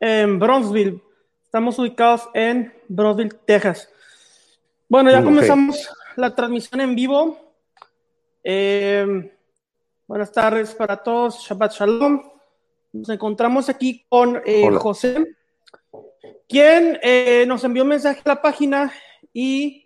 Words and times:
en 0.00 0.38
Bronzeville. 0.38 1.02
Estamos 1.44 1.78
ubicados 1.78 2.28
en 2.34 2.72
Bronzeville, 2.88 3.36
Texas. 3.46 3.88
Bueno, 4.88 5.10
ya 5.10 5.22
comenzamos 5.22 5.88
la 6.16 6.34
transmisión 6.34 6.80
en 6.80 6.94
vivo. 6.94 7.38
Eh, 8.42 9.32
buenas 10.06 10.32
tardes 10.32 10.74
para 10.74 10.96
todos. 10.96 11.40
Shabbat 11.40 11.72
Shalom. 11.72 12.22
Nos 12.92 13.08
encontramos 13.10 13.68
aquí 13.68 14.04
con 14.08 14.40
eh, 14.46 14.70
José, 14.72 15.36
quien 16.48 16.98
eh, 17.02 17.44
nos 17.46 17.62
envió 17.64 17.82
un 17.82 17.90
mensaje 17.90 18.20
a 18.24 18.28
la 18.28 18.42
página 18.42 18.92
y 19.32 19.84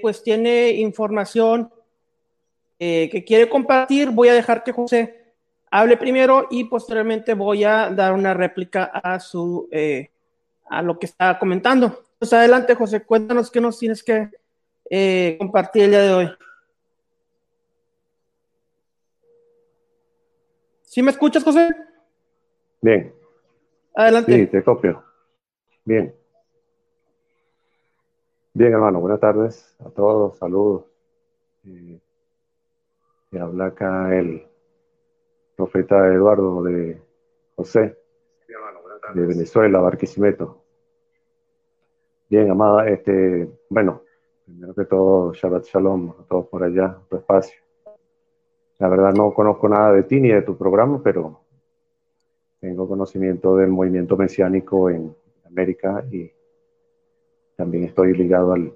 pues 0.00 0.22
tiene 0.22 0.70
información 0.70 1.72
que 2.78 3.24
quiere 3.26 3.48
compartir. 3.48 4.10
Voy 4.10 4.28
a 4.28 4.34
dejar 4.34 4.62
que 4.62 4.70
José 4.70 5.25
hable 5.76 5.98
primero 5.98 6.46
y 6.50 6.64
posteriormente 6.64 7.34
voy 7.34 7.64
a 7.64 7.90
dar 7.90 8.14
una 8.14 8.32
réplica 8.32 8.84
a 8.84 9.20
su 9.20 9.68
eh, 9.70 10.10
a 10.70 10.80
lo 10.80 10.98
que 10.98 11.04
está 11.04 11.38
comentando. 11.38 12.02
Pues 12.18 12.32
adelante, 12.32 12.74
José, 12.74 13.04
cuéntanos 13.04 13.50
qué 13.50 13.60
nos 13.60 13.78
tienes 13.78 14.02
que 14.02 14.30
eh, 14.88 15.36
compartir 15.38 15.84
el 15.84 15.90
día 15.90 16.00
de 16.00 16.14
hoy. 16.14 16.30
¿Sí 20.82 21.02
me 21.02 21.10
escuchas, 21.10 21.44
José? 21.44 21.76
Bien. 22.80 23.14
Adelante. 23.94 24.34
Sí, 24.34 24.46
te 24.46 24.64
copio. 24.64 25.04
Bien. 25.84 26.14
Bien, 28.54 28.72
hermano, 28.72 29.00
buenas 29.00 29.20
tardes 29.20 29.76
a 29.84 29.90
todos, 29.90 30.38
saludos. 30.38 30.86
Eh, 31.66 32.00
habla 33.38 33.66
acá 33.66 34.16
el 34.16 34.46
profeta 35.56 36.12
Eduardo 36.12 36.62
de 36.62 37.00
José, 37.56 37.96
de 39.14 39.26
Venezuela, 39.26 39.80
Barquisimeto. 39.80 40.62
Bien, 42.28 42.50
amada, 42.50 42.88
este, 42.88 43.48
bueno, 43.70 44.02
primero 44.44 44.74
que 44.74 44.84
todo, 44.84 45.32
Shabbat 45.32 45.64
Shalom 45.64 46.10
a 46.10 46.24
todos 46.24 46.46
por 46.48 46.62
allá, 46.62 46.98
tu 47.08 47.16
espacio. 47.16 47.58
La 48.78 48.88
verdad 48.88 49.14
no 49.14 49.32
conozco 49.32 49.68
nada 49.68 49.92
de 49.92 50.02
ti 50.02 50.20
ni 50.20 50.28
de 50.28 50.42
tu 50.42 50.56
programa, 50.56 51.00
pero 51.02 51.40
tengo 52.60 52.86
conocimiento 52.86 53.56
del 53.56 53.70
movimiento 53.70 54.16
mesiánico 54.16 54.90
en 54.90 55.14
América 55.46 56.04
y 56.10 56.30
también 57.56 57.84
estoy 57.84 58.12
ligado 58.12 58.52
al, 58.52 58.72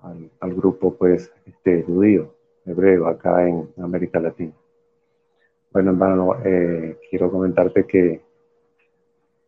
al, 0.00 0.30
al 0.40 0.54
grupo 0.54 0.94
pues 0.94 1.32
este 1.46 1.84
judío, 1.84 2.34
hebreo 2.64 3.06
acá 3.06 3.46
en 3.46 3.68
América 3.80 4.18
Latina. 4.18 4.54
Bueno, 5.72 5.92
hermano, 5.92 6.36
eh, 6.44 6.98
quiero 7.08 7.30
comentarte 7.30 7.86
que 7.86 8.20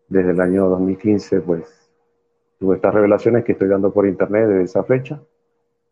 desde 0.06 0.30
el 0.30 0.40
año 0.40 0.68
2015, 0.68 1.40
pues, 1.40 1.90
tuve 2.60 2.76
estas 2.76 2.94
revelaciones 2.94 3.44
que 3.44 3.52
estoy 3.52 3.66
dando 3.66 3.92
por 3.92 4.06
internet 4.06 4.46
desde 4.46 4.62
esa 4.62 4.84
fecha. 4.84 5.20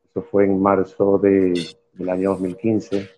Eso 0.08 0.22
fue 0.22 0.44
en 0.44 0.62
marzo 0.62 1.18
de, 1.18 1.54
del 1.94 2.08
año 2.08 2.30
2015. 2.30 3.08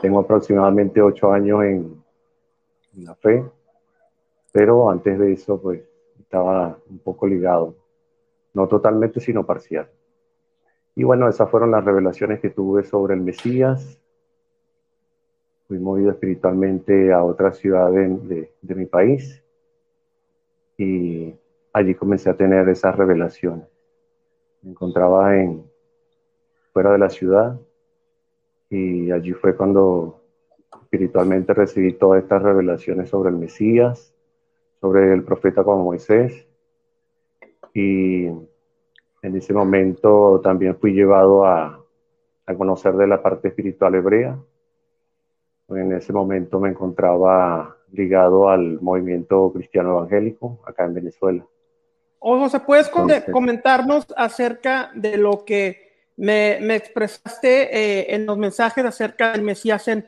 Tengo 0.00 0.20
aproximadamente 0.20 1.02
ocho 1.02 1.30
años 1.30 1.62
en, 1.62 2.02
en 2.96 3.04
la 3.04 3.14
fe, 3.14 3.44
pero 4.50 4.88
antes 4.88 5.18
de 5.18 5.34
eso, 5.34 5.60
pues, 5.60 5.82
estaba 6.18 6.78
un 6.88 7.00
poco 7.00 7.26
ligado. 7.26 7.76
No 8.54 8.66
totalmente, 8.66 9.20
sino 9.20 9.44
parcial. 9.44 9.90
Y 10.94 11.04
bueno, 11.04 11.28
esas 11.28 11.50
fueron 11.50 11.70
las 11.70 11.84
revelaciones 11.84 12.40
que 12.40 12.48
tuve 12.48 12.82
sobre 12.82 13.12
el 13.12 13.20
Mesías, 13.20 14.00
fui 15.66 15.78
movido 15.78 16.10
espiritualmente 16.10 17.12
a 17.12 17.24
otra 17.24 17.52
ciudad 17.52 17.90
de, 17.90 18.50
mi 18.62 18.86
país 18.86 19.42
y 20.76 21.34
allí 21.72 21.94
comencé 21.94 22.30
a 22.30 22.36
tener 22.36 22.68
esas 22.68 22.96
revelaciones. 22.96 23.66
Me 24.62 24.72
encontraba 24.72 25.36
en, 25.36 25.64
fuera 26.72 26.92
de 26.92 26.98
la 26.98 27.08
ciudad 27.08 27.58
y 28.68 29.10
allí 29.10 29.32
fue 29.32 29.56
cuando 29.56 30.20
espiritualmente 30.82 31.54
recibí 31.54 31.92
todas 31.92 32.22
estas 32.22 32.42
revelaciones 32.42 33.08
sobre 33.08 33.30
el 33.30 33.36
Mesías, 33.36 34.12
sobre 34.80 35.12
el 35.12 35.22
profeta 35.22 35.64
como 35.64 35.84
Moisés 35.84 36.46
y 37.72 38.26
en 38.26 39.36
ese 39.36 39.54
momento 39.54 40.40
también 40.42 40.76
fui 40.76 40.92
llevado 40.92 41.46
a, 41.46 41.82
a 42.46 42.54
conocer 42.54 42.94
de 42.94 43.06
la 43.06 43.22
parte 43.22 43.48
espiritual 43.48 43.94
hebrea 43.94 44.38
en 45.68 45.92
ese 45.92 46.12
momento 46.12 46.60
me 46.60 46.70
encontraba 46.70 47.76
ligado 47.92 48.48
al 48.48 48.80
movimiento 48.80 49.52
cristiano 49.52 49.98
evangélico 49.98 50.60
acá 50.66 50.84
en 50.84 50.94
Venezuela. 50.94 51.46
O 52.18 52.48
¿se 52.48 52.60
¿puedes 52.60 52.88
comentarnos 52.88 54.06
acerca 54.16 54.90
de 54.94 55.18
lo 55.18 55.44
que 55.44 55.92
me, 56.16 56.74
expresaste 56.74 57.76
eh, 57.76 58.14
en 58.14 58.24
los 58.26 58.38
mensajes 58.38 58.84
acerca 58.84 59.32
del 59.32 59.42
Mesías 59.42 59.86
en, 59.88 60.06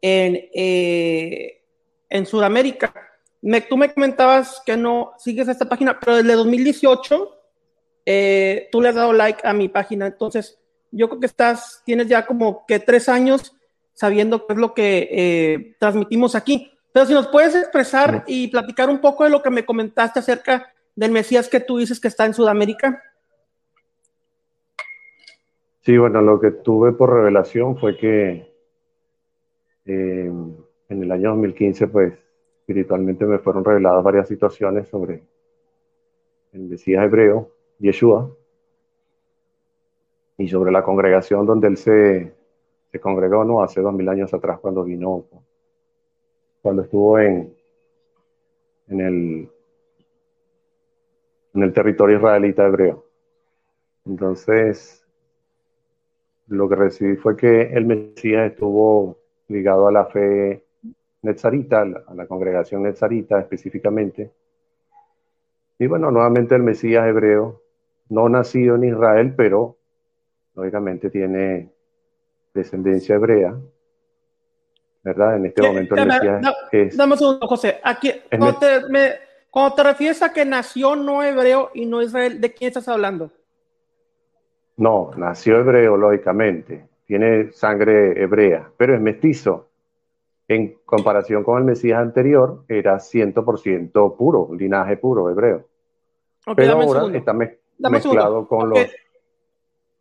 en, 0.00 0.48
eh, 0.54 1.62
en 2.08 2.26
Sudamérica? 2.26 2.94
Me, 3.42 3.60
tú 3.60 3.76
me 3.76 3.92
comentabas 3.92 4.62
que 4.64 4.76
no 4.76 5.12
sigues 5.18 5.48
esta 5.48 5.68
página, 5.68 5.98
pero 5.98 6.16
desde 6.16 6.34
2018 6.34 7.36
eh, 8.06 8.68
tú 8.70 8.80
le 8.80 8.90
has 8.90 8.94
dado 8.94 9.12
like 9.12 9.40
a 9.44 9.52
mi 9.52 9.68
página, 9.68 10.06
entonces 10.06 10.58
yo 10.92 11.08
creo 11.08 11.20
que 11.20 11.26
estás, 11.26 11.82
tienes 11.84 12.06
ya 12.06 12.24
como 12.24 12.64
que 12.64 12.78
tres 12.78 13.08
años 13.08 13.55
sabiendo 13.96 14.46
qué 14.46 14.52
es 14.52 14.58
lo 14.58 14.74
que 14.74 15.08
eh, 15.10 15.76
transmitimos 15.80 16.34
aquí. 16.34 16.70
Pero 16.92 17.06
si 17.06 17.14
nos 17.14 17.28
puedes 17.28 17.54
expresar 17.54 18.24
y 18.26 18.48
platicar 18.48 18.88
un 18.90 19.00
poco 19.00 19.24
de 19.24 19.30
lo 19.30 19.42
que 19.42 19.50
me 19.50 19.64
comentaste 19.64 20.20
acerca 20.20 20.72
del 20.94 21.10
Mesías 21.10 21.48
que 21.48 21.60
tú 21.60 21.78
dices 21.78 21.98
que 21.98 22.08
está 22.08 22.26
en 22.26 22.34
Sudamérica. 22.34 23.02
Sí, 25.80 25.96
bueno, 25.96 26.20
lo 26.20 26.38
que 26.38 26.50
tuve 26.50 26.92
por 26.92 27.12
revelación 27.12 27.78
fue 27.78 27.96
que 27.96 28.52
eh, 29.86 30.30
en 30.88 31.02
el 31.02 31.12
año 31.12 31.30
2015, 31.30 31.86
pues 31.88 32.12
espiritualmente 32.60 33.24
me 33.24 33.38
fueron 33.38 33.64
reveladas 33.64 34.04
varias 34.04 34.28
situaciones 34.28 34.88
sobre 34.88 35.22
el 36.52 36.62
Mesías 36.62 37.04
hebreo, 37.04 37.50
Yeshua, 37.78 38.30
y 40.38 40.48
sobre 40.48 40.72
la 40.72 40.82
congregación 40.82 41.46
donde 41.46 41.68
él 41.68 41.76
se, 41.76 42.34
se 42.90 43.00
congregó 43.00 43.44
¿no? 43.44 43.62
hace 43.62 43.80
dos 43.80 43.94
mil 43.94 44.08
años 44.08 44.32
atrás 44.32 44.58
cuando 44.60 44.84
vino, 44.84 45.24
cuando 46.62 46.82
estuvo 46.82 47.18
en, 47.18 47.54
en, 48.88 49.00
el, 49.00 49.48
en 51.54 51.62
el 51.62 51.72
territorio 51.72 52.16
israelita 52.16 52.66
hebreo. 52.66 53.04
Entonces, 54.06 55.04
lo 56.48 56.68
que 56.68 56.76
recibí 56.76 57.16
fue 57.16 57.36
que 57.36 57.62
el 57.62 57.86
Mesías 57.86 58.52
estuvo 58.52 59.18
ligado 59.48 59.88
a 59.88 59.92
la 59.92 60.06
fe 60.06 60.64
netzarita, 61.22 61.82
a 62.06 62.14
la 62.14 62.26
congregación 62.26 62.84
netzarita 62.84 63.40
específicamente. 63.40 64.30
Y 65.78 65.86
bueno, 65.86 66.10
nuevamente 66.10 66.54
el 66.54 66.62
Mesías 66.62 67.06
hebreo, 67.06 67.60
no 68.08 68.28
nacido 68.28 68.76
en 68.76 68.84
Israel, 68.84 69.34
pero 69.36 69.76
lógicamente 70.54 71.10
tiene 71.10 71.70
descendencia 72.56 73.14
hebrea, 73.14 73.56
¿verdad? 75.04 75.36
En 75.36 75.46
este 75.46 75.62
momento 75.62 75.94
el 75.94 76.06
Mesías 76.06 76.42
es, 76.72 76.96
Dame 76.96 77.12
un 77.12 77.18
segundo, 77.18 77.46
José. 77.46 77.78
Aquí, 77.84 78.12
cuando 78.28 78.58
te, 78.58 78.88
me, 78.88 79.12
cuando 79.50 79.76
te 79.76 79.82
refieres 79.84 80.22
a 80.22 80.32
que 80.32 80.44
nació 80.44 80.96
no 80.96 81.22
hebreo 81.22 81.70
y 81.72 81.86
no 81.86 82.02
Israel, 82.02 82.40
¿de 82.40 82.52
quién 82.52 82.68
estás 82.68 82.88
hablando? 82.88 83.30
No, 84.76 85.12
nació 85.16 85.58
hebreo, 85.58 85.96
lógicamente. 85.96 86.88
Tiene 87.06 87.52
sangre 87.52 88.20
hebrea, 88.20 88.70
pero 88.76 88.94
es 88.94 89.00
mestizo. 89.00 89.68
En 90.48 90.78
comparación 90.84 91.42
con 91.42 91.58
el 91.58 91.64
Mesías 91.64 92.00
anterior, 92.00 92.64
era 92.68 92.96
100% 92.96 94.16
puro, 94.16 94.50
linaje 94.52 94.96
puro 94.96 95.30
hebreo. 95.30 95.66
pero 96.54 96.72
ahora 96.72 97.16
está 97.16 97.32
mezclado 97.32 98.46
con 98.46 98.70
los... 98.70 98.80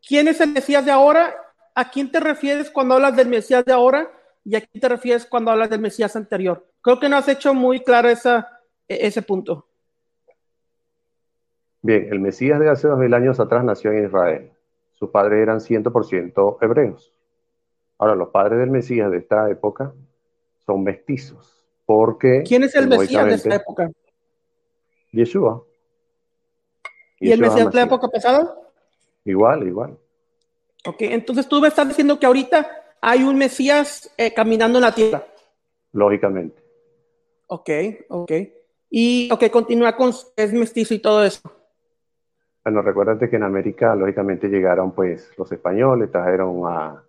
¿Quién 0.07 0.27
es 0.27 0.41
el 0.41 0.51
Mesías 0.51 0.83
de 0.85 0.91
ahora 0.91 1.33
¿a 1.75 1.89
quién 1.91 2.09
te 2.09 2.19
refieres 2.19 2.71
cuando 2.71 2.95
hablas 2.95 3.15
del 3.15 3.27
Mesías 3.27 3.65
de 3.65 3.73
ahora 3.73 4.09
y 4.43 4.55
a 4.55 4.61
quién 4.61 4.81
te 4.81 4.89
refieres 4.89 5.25
cuando 5.25 5.51
hablas 5.51 5.69
del 5.69 5.81
Mesías 5.81 6.15
anterior? 6.15 6.65
Creo 6.81 6.99
que 6.99 7.09
no 7.09 7.17
has 7.17 7.27
hecho 7.27 7.53
muy 7.53 7.81
claro 7.81 8.09
esa, 8.09 8.61
e, 8.87 9.05
ese 9.05 9.21
punto. 9.21 9.67
Bien, 11.81 12.07
el 12.09 12.19
Mesías 12.19 12.59
de 12.59 12.69
hace 12.69 12.87
dos 12.87 12.97
mil 12.97 13.13
años 13.13 13.39
atrás 13.39 13.63
nació 13.63 13.91
en 13.91 14.05
Israel. 14.05 14.51
Sus 14.93 15.09
padres 15.09 15.39
eran 15.41 15.59
100% 15.59 16.57
hebreos. 16.61 17.13
Ahora, 17.97 18.15
los 18.15 18.29
padres 18.29 18.59
del 18.59 18.71
Mesías 18.71 19.11
de 19.11 19.17
esta 19.17 19.49
época 19.49 19.93
son 20.65 20.83
mestizos. 20.83 21.63
Porque, 21.85 22.43
¿Quién 22.47 22.63
es 22.63 22.73
el 22.75 22.87
Mesías 22.87 23.25
de 23.25 23.35
esta 23.35 23.55
época? 23.55 23.91
Yeshua. 25.11 25.63
¿Y 27.19 27.31
el 27.31 27.39
Mesías 27.39 27.69
de 27.69 27.75
la 27.75 27.83
época 27.83 28.07
pasada? 28.07 28.57
Igual, 29.23 29.67
igual. 29.67 29.97
Ok, 30.85 30.97
entonces 31.01 31.47
tú 31.47 31.59
me 31.61 31.67
estás 31.67 31.87
diciendo 31.87 32.19
que 32.19 32.25
ahorita 32.25 32.69
hay 33.01 33.23
un 33.23 33.37
Mesías 33.37 34.13
eh, 34.17 34.33
caminando 34.33 34.77
en 34.77 34.83
la 34.83 34.93
tierra. 34.93 35.25
Lógicamente. 35.93 36.61
Ok, 37.47 37.69
ok. 38.09 38.31
Y, 38.89 39.29
ok, 39.31 39.49
continúa 39.51 39.95
con 39.95 40.11
es 40.35 40.53
mestizo 40.53 40.93
y 40.93 40.99
todo 40.99 41.23
eso. 41.23 41.41
Bueno, 42.63 42.81
recuérdate 42.81 43.29
que 43.29 43.35
en 43.35 43.43
América, 43.43 43.95
lógicamente, 43.95 44.47
llegaron 44.47 44.91
pues 44.91 45.31
los 45.37 45.51
españoles, 45.51 46.11
trajeron 46.11 46.61
a, 46.65 47.03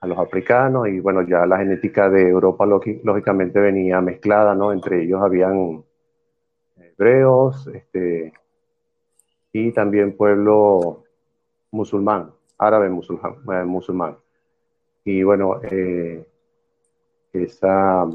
a 0.00 0.06
los 0.06 0.18
africanos 0.18 0.88
y 0.88 1.00
bueno, 1.00 1.22
ya 1.22 1.44
la 1.46 1.58
genética 1.58 2.08
de 2.08 2.28
Europa 2.28 2.64
lógicamente 2.66 3.58
venía 3.58 4.00
mezclada, 4.00 4.54
¿no? 4.54 4.72
Entre 4.72 5.02
ellos 5.02 5.20
habían 5.22 5.84
hebreos 6.76 7.66
este, 7.68 8.32
y 9.52 9.72
también 9.72 10.16
pueblo 10.16 11.04
musulmán, 11.70 12.32
árabe 12.58 12.88
musulmán. 12.88 13.36
Eh, 13.52 13.64
musulmán. 13.64 14.16
Y 15.04 15.22
bueno, 15.22 15.60
eh, 15.62 16.26
esa, 17.32 18.06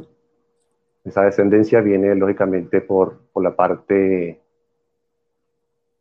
esa 1.04 1.22
descendencia 1.24 1.82
viene 1.82 2.14
lógicamente 2.16 2.82
por, 2.82 3.18
por 3.32 3.44
la 3.44 3.56
parte 3.56 4.40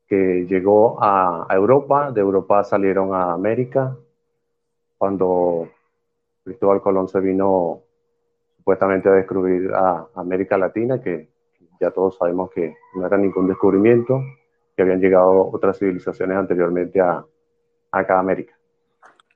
que 0.07 0.47
llegó 0.47 1.03
a, 1.03 1.47
a 1.49 1.55
Europa, 1.55 2.11
de 2.11 2.21
Europa 2.21 2.65
salieron 2.65 3.15
a 3.15 3.33
América, 3.33 3.97
cuando 4.99 5.69
Cristóbal 6.45 6.83
Colón 6.83 7.09
se 7.09 7.21
vino 7.21 7.81
supuestamente 8.59 9.09
a 9.09 9.13
descubrir 9.13 9.73
a 9.73 10.07
América 10.15 10.59
Latina, 10.59 11.01
que 11.01 11.29
ya 11.81 11.91
todos 11.91 12.17
sabemos 12.19 12.51
que 12.51 12.77
no 12.95 13.07
era 13.07 13.17
ningún 13.17 13.49
descubrimiento, 13.49 14.23
que 14.77 14.83
habían 14.83 15.01
llegado 15.01 15.51
otras 15.51 15.79
civilizaciones 15.79 16.37
anteriormente 16.37 17.01
a, 17.01 17.25
a 17.93 18.19
América. 18.19 18.55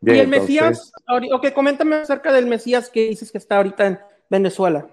y 0.00 0.18
el 0.18 0.28
Mesías, 0.28 0.92
ok, 1.32 1.52
coméntame 1.54 1.96
acerca 1.96 2.32
del 2.32 2.46
Mesías 2.46 2.90
que 2.90 3.08
dices 3.08 3.30
que 3.30 3.38
está 3.38 3.58
ahorita 3.58 3.86
en 3.86 3.98
Venezuela. 4.28 4.86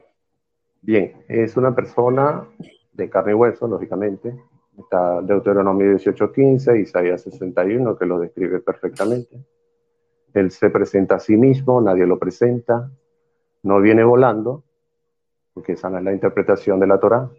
Bien, 0.81 1.23
es 1.27 1.55
una 1.55 1.73
persona 1.73 2.45
de 2.91 3.09
carne 3.09 3.31
y 3.31 3.35
hueso, 3.35 3.67
lógicamente. 3.67 4.35
Está 4.77 5.21
Deuteronomio 5.21 5.91
18:15, 5.91 6.81
Isaías 6.81 7.21
61, 7.21 7.97
que 7.97 8.05
lo 8.05 8.19
describe 8.19 8.59
perfectamente. 8.59 9.45
Él 10.33 10.51
se 10.51 10.69
presenta 10.69 11.15
a 11.15 11.19
sí 11.19 11.37
mismo, 11.37 11.79
nadie 11.79 12.05
lo 12.05 12.17
presenta, 12.17 12.89
no 13.61 13.79
viene 13.79 14.03
volando, 14.03 14.63
porque 15.53 15.73
esa 15.73 15.89
no 15.89 15.99
es 15.99 16.03
la 16.03 16.11
interpretación 16.11 16.79
de 16.79 16.87
la 16.87 16.99
Torá, 16.99 17.29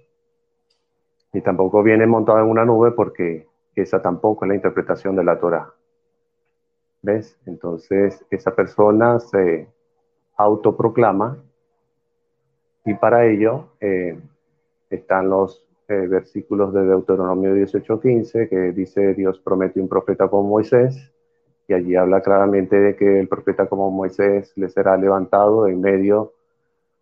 y 1.33 1.41
tampoco 1.41 1.83
viene 1.83 2.07
montado 2.07 2.39
en 2.39 2.47
una 2.47 2.65
nube, 2.65 2.93
porque 2.93 3.49
esa 3.75 4.01
tampoco 4.01 4.45
es 4.45 4.51
la 4.51 4.55
interpretación 4.55 5.17
de 5.17 5.25
la 5.25 5.39
Torá. 5.39 5.75
¿Ves? 7.05 7.39
Entonces, 7.45 8.25
esa 8.31 8.57
persona 8.57 9.21
se 9.21 9.69
autoproclama 10.39 11.37
y 12.87 12.95
para 12.95 13.27
ello 13.27 13.73
eh, 13.79 14.19
están 14.89 15.29
los 15.29 15.67
eh, 15.87 16.07
versículos 16.07 16.73
de 16.73 16.87
Deuteronomio 16.87 17.55
18:15 17.55 18.49
que 18.49 18.73
dice 18.73 19.13
Dios 19.13 19.39
promete 19.39 19.83
un 19.83 19.89
profeta 19.89 20.29
como 20.29 20.49
Moisés 20.49 21.13
y 21.69 21.75
allí 21.75 21.95
habla 21.95 22.23
claramente 22.23 22.81
de 22.81 22.97
que 22.97 23.21
el 23.21 23.29
profeta 23.29 23.67
como 23.67 23.91
Moisés 23.91 24.57
le 24.57 24.71
será 24.71 24.97
levantado 24.97 25.69
en 25.69 25.83
medio 25.83 26.33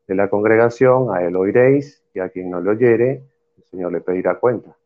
de 0.09 0.17
la 0.17 0.29
congregación, 0.29 1.15
a 1.15 1.23
él 1.23 1.37
oiréis, 1.37 2.03
y 2.13 2.19
a 2.19 2.29
quien 2.29 2.51
no 2.51 2.61
le 2.61 2.71
oyere, 2.71 3.23
el 3.57 3.65
Señor 3.71 3.93
le 3.93 4.01
pedirá 4.01 4.35
cuenta. 4.41 4.77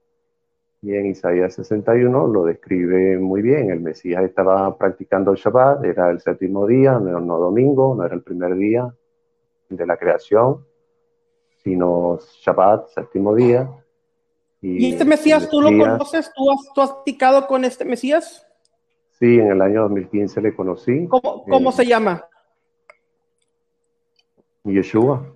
Y 0.82 0.94
en 0.94 1.06
Isaías 1.06 1.55
61 1.55 2.26
lo 2.28 2.44
describe 2.44 3.19
muy 3.19 3.43
bien, 3.43 3.70
el 3.70 3.81
Mesías 3.81 4.23
estaba 4.23 4.76
practicando 4.76 5.32
el 5.32 5.38
Shabbat, 5.38 5.84
era 5.84 6.11
el 6.11 6.20
séptimo 6.20 6.67
día, 6.67 6.93
no, 6.93 7.19
no 7.19 7.38
domingo, 7.38 7.94
no 7.94 8.05
era 8.05 8.14
el 8.14 8.23
primer 8.23 8.55
día 8.56 8.93
de 9.69 9.87
la 9.87 9.96
creación, 9.96 10.64
sino 11.64 12.19
Shabbat, 12.43 12.88
séptimo 12.88 13.34
día. 13.34 13.69
¿Y, 14.61 14.93
este 14.93 15.05
Mesías, 15.05 15.49
tú 15.49 15.61
lo 15.61 15.69
conoces? 15.69 16.31
¿Tú 16.34 16.50
has, 16.50 16.73
¿Tú 16.75 16.81
has 16.81 16.90
practicado 16.93 17.46
con 17.46 17.64
este 17.64 17.84
Mesías? 17.84 18.46
Sí, 19.19 19.38
en 19.38 19.50
el 19.50 19.62
año 19.62 19.82
2015 19.82 20.40
le 20.43 20.55
conocí. 20.55 21.08
¿Cómo, 21.08 21.73
se 21.73 21.87
llama? 21.87 22.26
Yeshua. 24.64 25.26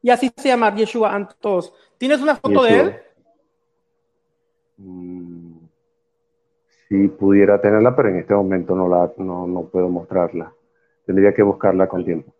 Y 0.00 0.10
así 0.10 0.32
se 0.36 0.48
llama 0.48 0.74
Yeshua 0.74 1.14
ante 1.14 1.34
todos. 1.38 1.74
¿Tienes 1.98 2.20
una 2.20 2.36
foto 2.36 2.62
de 2.62 2.80
él? 2.80 2.96
Mm, 4.76 5.56
si 6.88 7.08
pudiera 7.08 7.60
tenerla, 7.60 7.94
pero 7.94 8.08
en 8.08 8.18
este 8.18 8.34
momento 8.34 8.74
no, 8.74 8.88
la, 8.88 9.12
no, 9.18 9.68
puedo 9.70 9.88
mostrarla. 9.88 10.52
Tendría 11.06 11.34
que 11.34 11.42
buscarla 11.42 11.88
con 11.88 12.04
tiempo. 12.04 12.32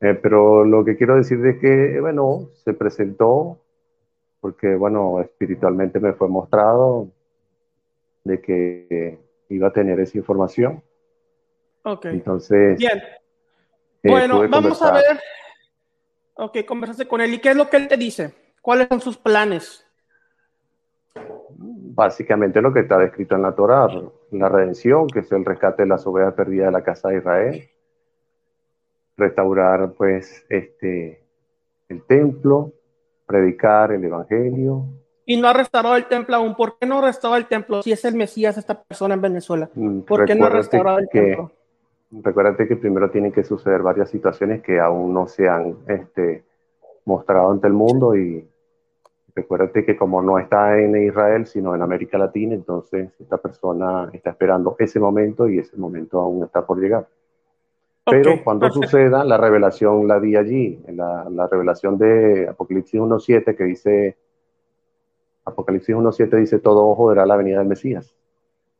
Eh, 0.00 0.14
pero 0.14 0.64
lo 0.64 0.84
que 0.84 0.96
quiero 0.96 1.16
decir 1.16 1.44
es 1.46 1.58
que, 1.58 2.00
bueno, 2.00 2.48
se 2.64 2.72
presentó 2.72 3.58
porque, 4.40 4.74
bueno, 4.74 5.20
espiritualmente 5.20 6.00
me 6.00 6.14
fue 6.14 6.28
mostrado 6.28 7.08
de 8.24 8.40
que 8.40 9.18
iba 9.50 9.68
a 9.68 9.72
tener 9.72 10.00
esa 10.00 10.16
información. 10.16 10.82
Ok. 11.82 12.06
Entonces. 12.06 12.78
Bien. 12.78 12.98
Eh, 14.02 14.10
bueno, 14.10 14.48
vamos 14.48 14.80
a 14.82 14.92
ver. 14.92 15.20
Ok, 16.34 16.64
conversaste 16.66 17.06
con 17.06 17.20
él. 17.20 17.34
¿Y 17.34 17.38
qué 17.38 17.50
es 17.50 17.56
lo 17.56 17.68
que 17.68 17.76
él 17.76 17.88
te 17.88 17.98
dice? 17.98 18.32
¿Cuáles 18.62 18.88
son 18.88 19.00
sus 19.00 19.18
planes? 19.18 19.86
Básicamente 21.56 22.62
lo 22.62 22.72
que 22.72 22.80
está 22.80 22.98
descrito 22.98 23.34
en 23.34 23.42
la 23.42 23.54
Torah, 23.54 23.88
la 24.30 24.48
redención, 24.48 25.06
que 25.08 25.20
es 25.20 25.32
el 25.32 25.44
rescate 25.44 25.82
de 25.82 25.88
las 25.88 26.06
ovejas 26.06 26.34
perdidas 26.34 26.66
de 26.66 26.72
la 26.72 26.82
casa 26.82 27.08
de 27.08 27.18
Israel, 27.18 27.68
restaurar 29.16 29.92
pues 29.92 30.46
este 30.48 31.22
el 31.88 32.02
templo, 32.04 32.72
predicar 33.26 33.92
el 33.92 34.04
evangelio, 34.04 34.86
y 35.30 35.40
no 35.40 35.46
ha 35.46 35.52
restaurado 35.52 35.94
el 35.94 36.06
templo 36.06 36.34
aún. 36.34 36.56
¿Por 36.56 36.76
qué 36.76 36.86
no 36.86 36.98
ha 36.98 37.02
restaurado 37.02 37.40
el 37.40 37.46
templo 37.46 37.82
si 37.84 37.92
es 37.92 38.04
el 38.04 38.16
Mesías 38.16 38.58
esta 38.58 38.82
persona 38.82 39.14
en 39.14 39.20
Venezuela? 39.20 39.70
Mm, 39.76 40.00
¿Por 40.00 40.24
qué 40.24 40.34
no 40.34 40.46
ha 40.46 40.48
restaurado 40.48 40.98
el 40.98 41.08
templo? 41.08 41.52
Recuérdate 42.10 42.66
que 42.66 42.74
primero 42.74 43.10
tienen 43.12 43.30
que 43.30 43.44
suceder 43.44 43.80
varias 43.80 44.10
situaciones 44.10 44.60
que 44.60 44.80
aún 44.80 45.14
no 45.14 45.28
se 45.28 45.48
han 45.48 45.76
este, 45.86 46.42
mostrado 47.04 47.52
ante 47.52 47.68
el 47.68 47.74
mundo 47.74 48.16
y 48.16 48.44
recuérdate 49.34 49.84
que 49.84 49.96
como 49.96 50.22
no 50.22 50.38
está 50.38 50.78
en 50.78 50.96
Israel, 51.02 51.46
sino 51.46 51.74
en 51.74 51.82
América 51.82 52.18
Latina, 52.18 52.54
entonces 52.54 53.10
esta 53.18 53.38
persona 53.38 54.10
está 54.12 54.30
esperando 54.30 54.76
ese 54.78 55.00
momento 55.00 55.48
y 55.48 55.58
ese 55.58 55.76
momento 55.76 56.20
aún 56.20 56.44
está 56.44 56.66
por 56.66 56.80
llegar. 56.80 57.06
Pero 58.04 58.42
cuando 58.42 58.70
suceda, 58.70 59.24
la 59.24 59.36
revelación 59.36 60.08
la 60.08 60.18
di 60.18 60.34
allí, 60.34 60.82
en 60.86 60.96
la, 60.96 61.28
la 61.30 61.46
revelación 61.46 61.96
de 61.96 62.48
Apocalipsis 62.48 63.00
1.7 63.00 63.56
que 63.56 63.64
dice 63.64 64.16
Apocalipsis 65.44 65.94
1.7 65.94 66.36
dice, 66.38 66.58
todo 66.58 66.86
ojo 66.86 67.06
verá 67.06 67.26
la 67.26 67.36
venida 67.36 67.58
del 67.58 67.68
Mesías. 67.68 68.14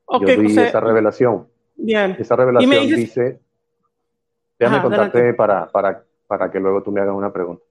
Okay, 0.04 0.36
Yo 0.36 0.42
di 0.42 0.58
esa 0.58 0.80
revelación. 0.80 1.46
Bien. 1.76 2.16
Esa 2.18 2.36
revelación 2.36 2.86
dice, 2.86 3.40
déjame 4.58 4.82
contarte 4.82 5.34
para, 5.34 5.70
para, 5.70 6.04
para 6.26 6.50
que 6.50 6.60
luego 6.60 6.82
tú 6.82 6.92
me 6.92 7.00
hagas 7.00 7.14
una 7.14 7.32
pregunta. 7.32 7.62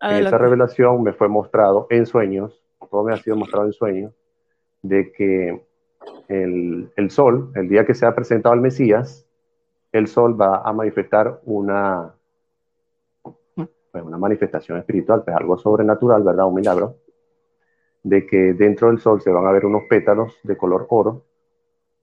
En 0.00 0.26
esa 0.26 0.38
revelación 0.38 1.02
me 1.02 1.12
fue 1.12 1.28
mostrado 1.28 1.86
en 1.90 2.06
sueños, 2.06 2.62
todo 2.90 3.04
me 3.04 3.12
ha 3.12 3.16
sido 3.16 3.36
mostrado 3.36 3.66
en 3.66 3.72
sueños, 3.72 4.14
de 4.82 5.10
que 5.12 5.62
el, 6.28 6.92
el 6.96 7.10
sol, 7.10 7.50
el 7.54 7.68
día 7.68 7.84
que 7.84 7.94
se 7.94 8.06
ha 8.06 8.14
presentado 8.14 8.54
el 8.54 8.60
Mesías, 8.60 9.26
el 9.92 10.06
sol 10.06 10.40
va 10.40 10.62
a 10.64 10.72
manifestar 10.72 11.40
una, 11.44 12.14
pues, 13.98 14.04
una 14.04 14.18
manifestación 14.18 14.78
espiritual, 14.78 15.24
pues 15.24 15.36
algo 15.36 15.58
sobrenatural, 15.58 16.22
¿verdad? 16.22 16.46
Un 16.46 16.54
milagro 16.54 16.96
de 18.02 18.26
que 18.26 18.54
dentro 18.54 18.88
del 18.88 18.98
Sol 18.98 19.20
se 19.20 19.30
van 19.30 19.46
a 19.46 19.52
ver 19.52 19.66
unos 19.66 19.82
pétalos 19.88 20.38
de 20.42 20.56
color 20.56 20.86
oro, 20.90 21.24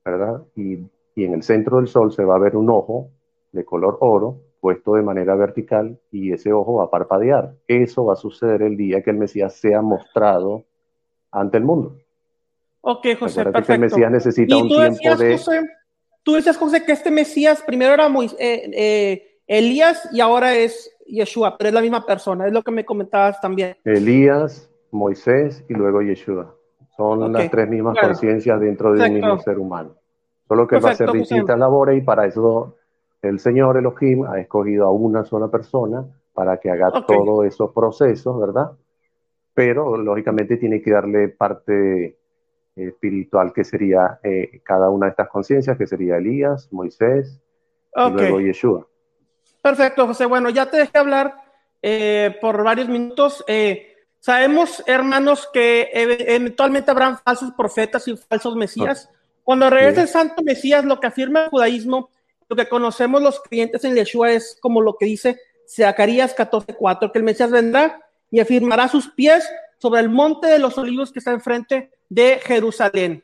¿verdad? 0.04 0.44
Y, 0.56 0.88
en 1.18 1.34
el 1.34 1.44
centro 1.44 1.78
del 1.78 1.88
Sol 1.88 2.12
se 2.12 2.26
va 2.26 2.36
a 2.36 2.40
ver 2.40 2.58
un 2.58 2.70
ojo 2.70 3.10
de 3.54 3.64
color 3.64 3.98
oro 4.02 4.42
puesto 4.66 4.96
de 4.96 5.04
manera 5.04 5.36
vertical 5.36 6.00
y 6.12 6.34
ese 6.34 6.52
ojo 6.52 6.78
va 6.78 6.86
a 6.86 6.90
parpadear. 6.90 7.54
Eso 7.68 8.04
va 8.06 8.14
a 8.14 8.16
suceder 8.16 8.64
el 8.64 8.76
día 8.76 9.04
que 9.04 9.12
el 9.12 9.18
Mesías 9.18 9.54
sea 9.54 9.84
mostrado 9.84 10.66
ante 11.30 11.60
el 11.60 11.64
mundo. 11.64 12.00
Ok, 12.82 13.10
José, 13.20 13.44
perfecto. 13.44 13.68
Que 13.68 13.74
el 13.74 13.80
Mesías 13.80 14.12
necesita 14.12 14.58
un 14.58 14.68
tiempo 14.68 15.16
de... 15.18 15.40
tú 16.24 16.34
decías, 16.34 16.58
José, 16.58 16.84
que 16.84 16.94
este 16.94 17.12
Mesías 17.12 17.62
primero 17.62 17.94
era 17.94 18.08
eh, 18.08 18.72
eh, 18.74 19.40
Elías 19.46 20.10
y 20.12 20.20
ahora 20.20 20.56
es 20.56 20.92
Yeshua, 21.06 21.60
pero 21.60 21.68
es 21.68 21.76
la 21.76 21.82
misma 21.82 22.04
persona, 22.04 22.48
es 22.48 22.52
lo 22.52 22.64
que 22.64 22.72
me 22.72 22.84
comentabas 22.84 23.40
también. 23.40 23.78
Elías, 23.84 24.68
Moisés 24.90 25.64
y 25.70 25.76
luego 25.76 26.02
Yeshua. 26.02 26.56
Son 26.98 27.32
las 27.32 27.52
tres 27.52 27.70
mismas 27.70 28.00
conciencias 28.02 28.60
dentro 28.60 28.94
de 28.94 29.08
un 29.08 29.14
mismo 29.14 29.38
ser 29.38 29.60
humano. 29.60 29.94
Solo 30.48 30.68
que 30.68 30.80
va 30.80 30.90
a 30.90 30.96
ser 30.96 31.12
distintas 31.12 31.60
labores 31.60 32.00
y 32.00 32.02
para 32.02 32.26
eso 32.26 32.78
el 33.28 33.40
Señor 33.40 33.78
Elohim 33.78 34.26
ha 34.26 34.40
escogido 34.40 34.86
a 34.86 34.92
una 34.92 35.24
sola 35.24 35.50
persona 35.50 36.06
para 36.34 36.58
que 36.58 36.70
haga 36.70 36.92
todos 37.06 37.46
esos 37.46 37.72
procesos, 37.74 38.40
¿verdad? 38.40 38.72
Pero 39.54 39.98
lógicamente 39.98 40.58
tiene 40.58 40.82
que 40.82 40.92
darle 40.92 41.30
parte 41.30 42.18
espiritual 42.76 43.54
que 43.54 43.64
sería 43.64 44.20
eh, 44.22 44.62
cada 44.64 44.90
una 44.90 45.06
de 45.06 45.12
estas 45.12 45.30
conciencias, 45.30 45.78
que 45.78 45.88
sería 45.88 46.18
Elías, 46.18 46.68
Moisés 46.72 47.40
y 47.96 48.10
luego 48.12 48.42
Yeshua. 48.42 48.86
Perfecto, 49.62 50.06
José. 50.08 50.26
Bueno, 50.26 50.50
ya 50.50 50.70
te 50.70 50.78
dejé 50.78 50.98
hablar 50.98 51.36
eh, 51.82 52.36
por 52.42 52.64
varios 52.64 52.90
minutos. 52.90 53.44
Eh, 53.48 53.96
sabemos, 54.20 54.84
hermanos, 54.86 55.50
que 55.54 55.90
eventualmente 55.94 56.92
habrán 56.92 57.18
falsos 57.18 57.52
profetas 57.56 58.08
y 58.08 58.18
falsos 58.18 58.56
mesías. 58.56 59.10
Cuando 59.44 59.70
regrese 59.70 60.02
el 60.02 60.08
santo 60.08 60.44
mesías, 60.44 60.84
lo 60.84 61.00
que 61.00 61.08
afirma 61.08 61.46
el 61.46 61.50
judaísmo, 61.50 62.10
lo 62.48 62.56
que 62.56 62.68
conocemos 62.68 63.22
los 63.22 63.40
creyentes 63.42 63.84
en 63.84 63.96
Yeshua 63.96 64.32
es 64.32 64.58
como 64.62 64.82
lo 64.82 64.96
que 64.98 65.06
dice 65.06 65.40
Zacarías 65.68 66.36
14:4, 66.36 67.12
que 67.12 67.20
el 67.20 67.24
mesías 67.24 67.52
vendrá 67.52 68.02
y 68.30 68.40
afirmará 68.40 68.88
sus 68.88 69.10
pies 69.10 69.48
sobre 69.78 70.02
el 70.02 70.10
monte 70.10 70.48
de 70.48 70.60
los 70.60 70.78
olivos 70.78 71.12
que 71.12 71.20
está 71.20 71.32
enfrente 71.32 71.92
de 72.10 72.40
Jerusalén. 72.44 73.24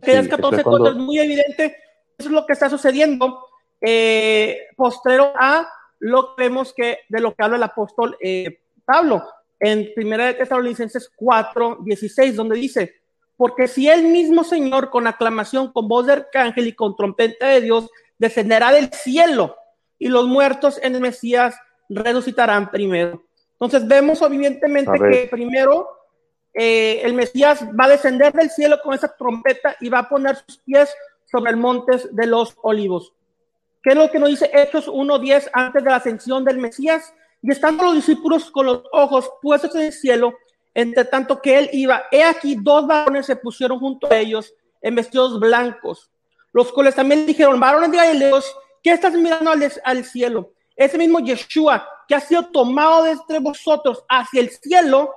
Zacarías 0.00 0.28
14:4 0.28 0.90
es 0.90 0.96
muy 0.96 1.18
evidente, 1.18 1.76
eso 2.18 2.28
es 2.28 2.34
lo 2.34 2.46
que 2.46 2.52
está 2.52 2.70
sucediendo 2.70 3.46
eh, 3.80 4.68
postrero 4.76 5.32
a 5.34 5.68
lo 5.98 6.34
que 6.34 6.44
vemos 6.44 6.72
que 6.72 7.00
de 7.08 7.20
lo 7.20 7.34
que 7.34 7.42
habla 7.42 7.56
el 7.56 7.62
apóstol 7.62 8.16
eh, 8.20 8.60
Pablo 8.84 9.24
en 9.58 9.92
Primera 9.94 10.26
de 10.26 10.34
Tesalonicenses 10.34 11.10
4, 11.16 11.78
16, 11.82 12.36
donde 12.36 12.56
dice, 12.56 12.94
porque 13.36 13.68
si 13.68 13.88
el 13.88 14.04
mismo 14.04 14.44
Señor 14.44 14.90
con 14.90 15.06
aclamación, 15.06 15.72
con 15.72 15.88
voz 15.88 16.06
de 16.06 16.12
arcángel 16.14 16.68
y 16.68 16.72
con 16.74 16.96
trompeta 16.96 17.48
de 17.48 17.62
Dios 17.62 17.90
descenderá 18.18 18.72
del 18.72 18.92
cielo 18.92 19.56
y 19.98 20.08
los 20.08 20.26
muertos 20.26 20.78
en 20.82 20.94
el 20.94 21.00
Mesías 21.00 21.56
resucitarán 21.88 22.70
primero. 22.70 23.24
Entonces 23.52 23.86
vemos 23.86 24.20
evidentemente 24.22 24.92
que 25.10 25.28
primero 25.30 25.88
eh, 26.52 27.00
el 27.04 27.14
Mesías 27.14 27.64
va 27.78 27.84
a 27.84 27.90
descender 27.90 28.32
del 28.32 28.50
cielo 28.50 28.78
con 28.82 28.94
esa 28.94 29.14
trompeta 29.16 29.76
y 29.80 29.88
va 29.88 30.00
a 30.00 30.08
poner 30.08 30.36
sus 30.46 30.58
pies 30.58 30.92
sobre 31.30 31.50
el 31.50 31.56
monte 31.56 32.00
de 32.10 32.26
los 32.26 32.56
olivos. 32.62 33.12
¿Qué 33.82 33.90
es 33.90 33.96
lo 33.96 34.10
que 34.10 34.18
nos 34.18 34.30
dice 34.30 34.50
Hechos 34.52 34.88
1.10 34.88 35.50
antes 35.52 35.84
de 35.84 35.90
la 35.90 35.96
ascensión 35.96 36.44
del 36.44 36.58
Mesías? 36.58 37.14
Y 37.42 37.52
estando 37.52 37.84
los 37.84 37.94
discípulos 37.94 38.50
con 38.50 38.66
los 38.66 38.82
ojos 38.92 39.30
puestos 39.40 39.74
en 39.76 39.82
el 39.82 39.92
cielo, 39.92 40.34
entre 40.74 41.04
tanto 41.04 41.40
que 41.40 41.58
él 41.58 41.70
iba, 41.72 42.04
he 42.10 42.24
aquí 42.24 42.56
dos 42.60 42.86
varones 42.86 43.26
se 43.26 43.36
pusieron 43.36 43.78
junto 43.78 44.10
a 44.10 44.16
ellos 44.16 44.52
en 44.82 44.94
vestidos 44.94 45.38
blancos, 45.38 46.10
los 46.56 46.72
cuales 46.72 46.94
también 46.94 47.26
dijeron, 47.26 47.60
varones 47.60 47.90
de 47.90 47.98
Galileos, 47.98 48.56
¿qué 48.82 48.90
estás 48.92 49.12
mirando 49.12 49.50
al, 49.84 50.04
cielo? 50.06 50.54
Ese 50.74 50.96
mismo 50.96 51.20
Yeshua 51.20 51.86
que 52.08 52.14
ha 52.14 52.20
sido 52.20 52.46
tomado 52.46 53.04
de 53.04 53.10
entre 53.10 53.40
vosotros 53.40 54.02
hacia 54.08 54.40
el 54.40 54.48
cielo, 54.48 55.14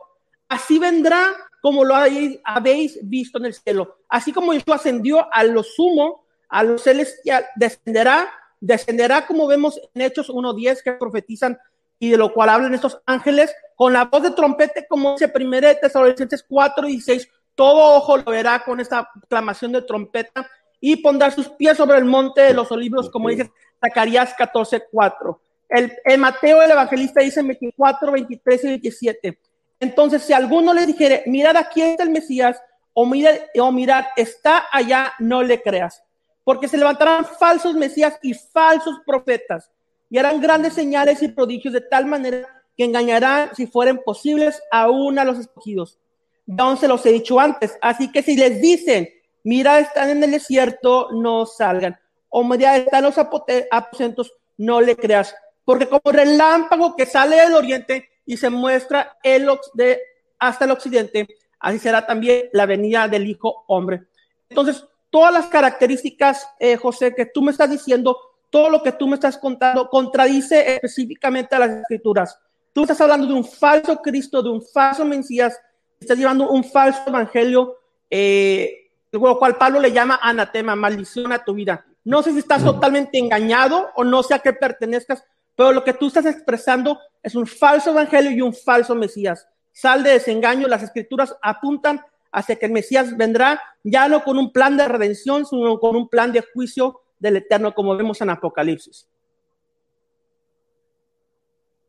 así 0.50 0.79
vendrá 0.79 1.31
como 1.62 1.86
lo 1.86 1.96
habéis 1.96 3.00
visto 3.03 3.38
en 3.38 3.46
el 3.46 3.53
cielo. 3.53 4.00
Así 4.10 4.34
como 4.34 4.51
Yeshua 4.51 4.75
ascendió 4.75 5.34
a 5.34 5.46
lo 5.46 5.63
sumo, 5.63 6.25
a 6.50 6.62
lo 6.62 6.77
celestial, 6.77 7.46
descenderá 7.55 8.29
descenderá 8.60 9.25
como 9.25 9.48
vemos 9.48 9.79
en 9.93 10.01
Hechos 10.01 10.29
1.10 10.29 10.84
que 10.84 10.91
profetizan 10.91 11.58
y 12.00 12.10
de 12.10 12.17
lo 12.17 12.34
cual 12.34 12.50
hablan 12.50 12.74
estos 12.74 13.00
ángeles 13.05 13.55
con 13.77 13.93
la 13.93 14.03
voz 14.03 14.24
de 14.24 14.31
trompete 14.31 14.86
como 14.89 15.13
dice 15.13 15.31
1 15.34 15.62
Tesalonicenses 15.81 16.46
4.16 16.46 17.29
todo 17.55 17.96
ojo 17.96 18.17
lo 18.17 18.25
verá 18.25 18.62
con 18.65 18.81
esta 18.81 19.10
clamación 19.29 19.72
de 19.72 19.84
trompeta 19.84 20.50
y 20.79 20.98
pondrá 20.98 21.31
sus 21.31 21.50
pies 21.50 21.77
sobre 21.77 21.98
el 21.98 22.05
monte 22.05 22.41
de 22.41 22.53
los 22.53 22.71
olivos 22.71 23.09
como 23.09 23.29
dice 23.29 23.51
Zacarías 23.79 24.36
14.4 24.36 25.38
el, 25.69 25.93
el, 26.03 26.17
Mateo 26.19 26.62
el 26.62 26.71
evangelista 26.71 27.21
dice 27.21 27.41
24, 27.41 28.12
23 28.12 28.63
y 28.63 28.67
27 28.67 29.39
entonces 29.79 30.21
si 30.24 30.33
alguno 30.33 30.74
le 30.74 30.86
dijere 30.86 31.24
mirad 31.25 31.57
aquí 31.57 31.81
está 31.81 32.03
el 32.03 32.09
Mesías 32.09 32.62
o 32.93 33.05
mirad, 33.05 33.36
o 33.59 33.71
mirad 33.71 34.05
está 34.15 34.65
allá 34.71 35.13
no 35.19 35.43
le 35.43 35.62
creas 35.62 36.03
porque 36.50 36.67
se 36.67 36.79
levantarán 36.79 37.25
falsos 37.25 37.75
mesías 37.75 38.17
y 38.24 38.33
falsos 38.33 38.95
profetas, 39.05 39.69
y 40.09 40.17
harán 40.17 40.41
grandes 40.41 40.74
señales 40.74 41.21
y 41.21 41.27
prodigios 41.27 41.75
de 41.75 41.81
tal 41.81 42.07
manera 42.07 42.48
que 42.75 42.86
engañarán, 42.86 43.55
si 43.55 43.67
fueren 43.67 44.00
posibles, 44.03 44.59
aún 44.71 45.19
a 45.19 45.25
los 45.25 45.38
escogidos. 45.38 46.00
Ya 46.48 46.75
se 46.75 46.88
los 46.88 47.05
he 47.05 47.12
dicho 47.12 47.39
antes, 47.39 47.77
así 47.83 48.12
que 48.12 48.24
si 48.24 48.36
les 48.36 48.59
dicen, 48.59 49.09
mira, 49.50 49.79
están 49.79 50.12
en 50.12 50.24
el 50.24 50.29
desierto, 50.29 51.10
no 51.12 51.48
salgan, 51.48 52.00
o 52.29 52.44
mira, 52.44 52.77
están 52.77 53.03
los 53.03 53.18
aposentos, 53.18 54.32
no 54.58 54.79
le 54.79 54.96
creas, 54.96 55.36
porque 55.65 55.88
como 55.88 56.03
relámpago 56.06 56.96
que 56.96 57.08
sale 57.08 57.38
del 57.38 57.56
oriente 57.56 58.10
y 58.27 58.38
se 58.38 58.51
muestra 58.51 59.18
el 59.24 59.50
de, 59.74 60.00
hasta 60.38 60.65
el 60.65 60.72
occidente, 60.72 61.27
así 61.60 61.79
será 61.79 62.06
también 62.06 62.50
la 62.53 62.68
venida 62.68 63.08
del 63.08 63.27
Hijo 63.27 63.63
Hombre. 63.68 64.03
Entonces, 64.50 64.86
todas 65.10 65.34
las 65.34 65.48
características, 65.48 66.48
eh, 66.60 66.77
José, 66.77 67.15
que 67.15 67.25
tú 67.25 67.41
me 67.41 67.50
estás 67.50 67.72
diciendo, 67.72 68.18
todo 68.51 68.70
lo 68.70 68.84
que 68.84 68.91
tú 68.91 69.08
me 69.08 69.15
estás 69.15 69.39
contando, 69.39 69.89
contradice 69.89 70.75
específicamente 70.75 71.56
a 71.56 71.60
las 71.60 71.72
escrituras. 71.72 72.39
Tú 72.72 72.84
estás 72.84 73.01
hablando 73.01 73.25
de 73.25 73.34
un 73.34 73.46
falso 73.46 74.00
Cristo, 74.00 74.44
de 74.44 74.50
un 74.50 74.62
falso 74.62 75.03
Mesías, 75.06 75.60
estás 76.00 76.20
llevando 76.20 76.51
un 76.51 76.63
falso 76.63 77.01
evangelio, 77.08 77.77
eh, 78.12 78.88
lo 79.12 79.39
cual 79.39 79.58
Pablo 79.58 79.80
le 79.80 79.92
llama 79.92 80.20
anatema, 80.22 80.75
maldición 80.75 81.32
a 81.32 81.44
tu 81.44 81.54
vida. 81.54 81.86
No 82.04 82.24
sé 82.24 82.32
si 82.32 82.39
estás 82.39 82.63
totalmente 82.63 83.18
engañado 83.18 83.89
o 83.96 84.04
no 84.04 84.24
sé 84.24 84.34
a 84.34 84.39
qué 84.39 84.54
pertenezcas, 84.54 85.24
pero 85.56 85.74
lo 85.74 85.84
que 85.84 85.94
tú 85.94 86.08
estás 86.08 86.25
expresando 86.25 87.00
es 87.22 87.36
un 87.36 87.46
falso 87.46 87.92
evangelio 87.92 88.32
y 88.32 88.42
un 88.42 88.54
falso 88.54 88.96
Mesías. 88.96 89.48
Sal 89.72 90.04
de 90.04 90.12
desengaño, 90.12 90.68
las 90.68 90.84
escrituras 90.84 91.36
apuntan 91.42 92.01
hacia 92.32 92.56
que 92.56 92.68
el 92.68 92.72
Mesías 92.72 93.18
vendrá 93.18 93.62
ya 93.84 94.08
no 94.08 94.24
con 94.24 94.38
un 94.38 94.51
plan 94.51 94.78
de 94.78 94.88
redención, 94.88 95.46
sino 95.46 95.80
con 95.80 95.96
un 95.96 96.08
plan 96.08 96.32
de 96.32 96.44
juicio 96.54 97.01
del 97.20 97.38
Eterno, 97.38 97.74
como 97.74 97.98
vemos 97.98 98.22
en 98.22 98.30
Apocalipsis. 98.30 99.08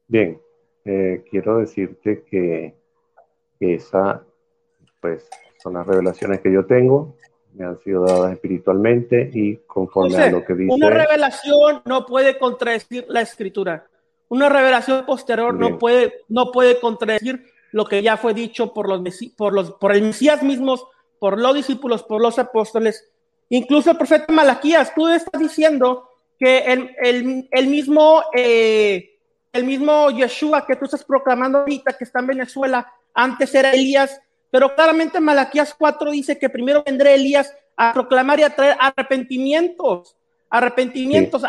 Bien, 0.09 0.41
eh, 0.85 1.25
quiero 1.31 1.59
decirte 1.59 2.25
que 2.25 2.75
esa, 3.61 4.25
pues, 5.01 5.29
son 5.63 5.75
las 5.75 5.87
revelaciones 5.87 6.41
que 6.41 6.53
yo 6.53 6.67
tengo, 6.67 7.17
me 7.55 7.65
han 7.65 7.79
sido 7.83 8.05
dadas 8.05 8.33
espiritualmente 8.33 9.31
y 9.33 9.57
conforme 9.67 10.17
a 10.17 10.31
lo 10.31 10.45
que 10.45 10.55
dice. 10.55 10.73
Una 10.73 10.91
revelación 10.91 11.83
no 11.85 12.07
puede 12.07 12.39
contradecir 12.39 13.05
la 13.09 13.21
escritura. 13.21 13.87
Una 14.29 14.49
revelación 14.49 15.05
posterior 15.05 15.55
no 15.55 15.79
puede, 15.79 16.23
no 16.29 16.53
puede 16.53 16.79
contradecir 16.79 17.45
lo 17.73 17.85
que 17.87 18.03
ya 18.03 18.17
fue 18.17 18.35
dicho 18.35 18.73
por 18.73 18.89
los, 18.89 19.03
por 19.37 19.53
los 19.53 19.73
por 19.73 19.93
el 19.93 20.03
Mesías 20.03 20.43
mismos, 20.43 20.87
por 21.19 21.39
los 21.39 21.55
discípulos, 21.55 22.03
por 22.05 22.23
los 22.23 22.39
apóstoles. 22.39 23.11
Incluso 23.49 23.91
el 23.91 23.97
profeta 23.97 24.33
Malaquías, 24.33 24.95
tú 24.95 25.09
estás 25.09 25.41
diciendo 25.41 26.09
que 26.39 26.59
el, 26.59 26.91
el, 27.03 27.49
el 27.51 27.67
mismo 27.67 28.23
eh, 28.33 29.19
el 29.53 29.65
mismo 29.65 30.11
Yeshua 30.11 30.65
que 30.65 30.77
tú 30.77 30.85
estás 30.85 31.05
proclamando 31.05 31.59
ahorita, 31.59 31.95
que 31.95 32.05
está 32.05 32.21
en 32.21 32.29
Venezuela, 32.29 32.93
antes 33.13 33.53
era 33.55 33.73
Elías, 33.73 34.21
pero 34.51 34.75
claramente 34.75 35.21
Malaquías 35.21 35.75
4 35.75 36.11
dice 36.11 36.39
que 36.39 36.51
primero 36.51 36.83
vendrá 36.85 37.13
Elías 37.13 37.55
a 37.77 37.93
proclamar 37.93 38.41
y 38.41 38.43
a 38.43 38.55
traer 38.55 38.77
arrepentimientos, 38.79 40.17
arrepentimientos, 40.49 41.43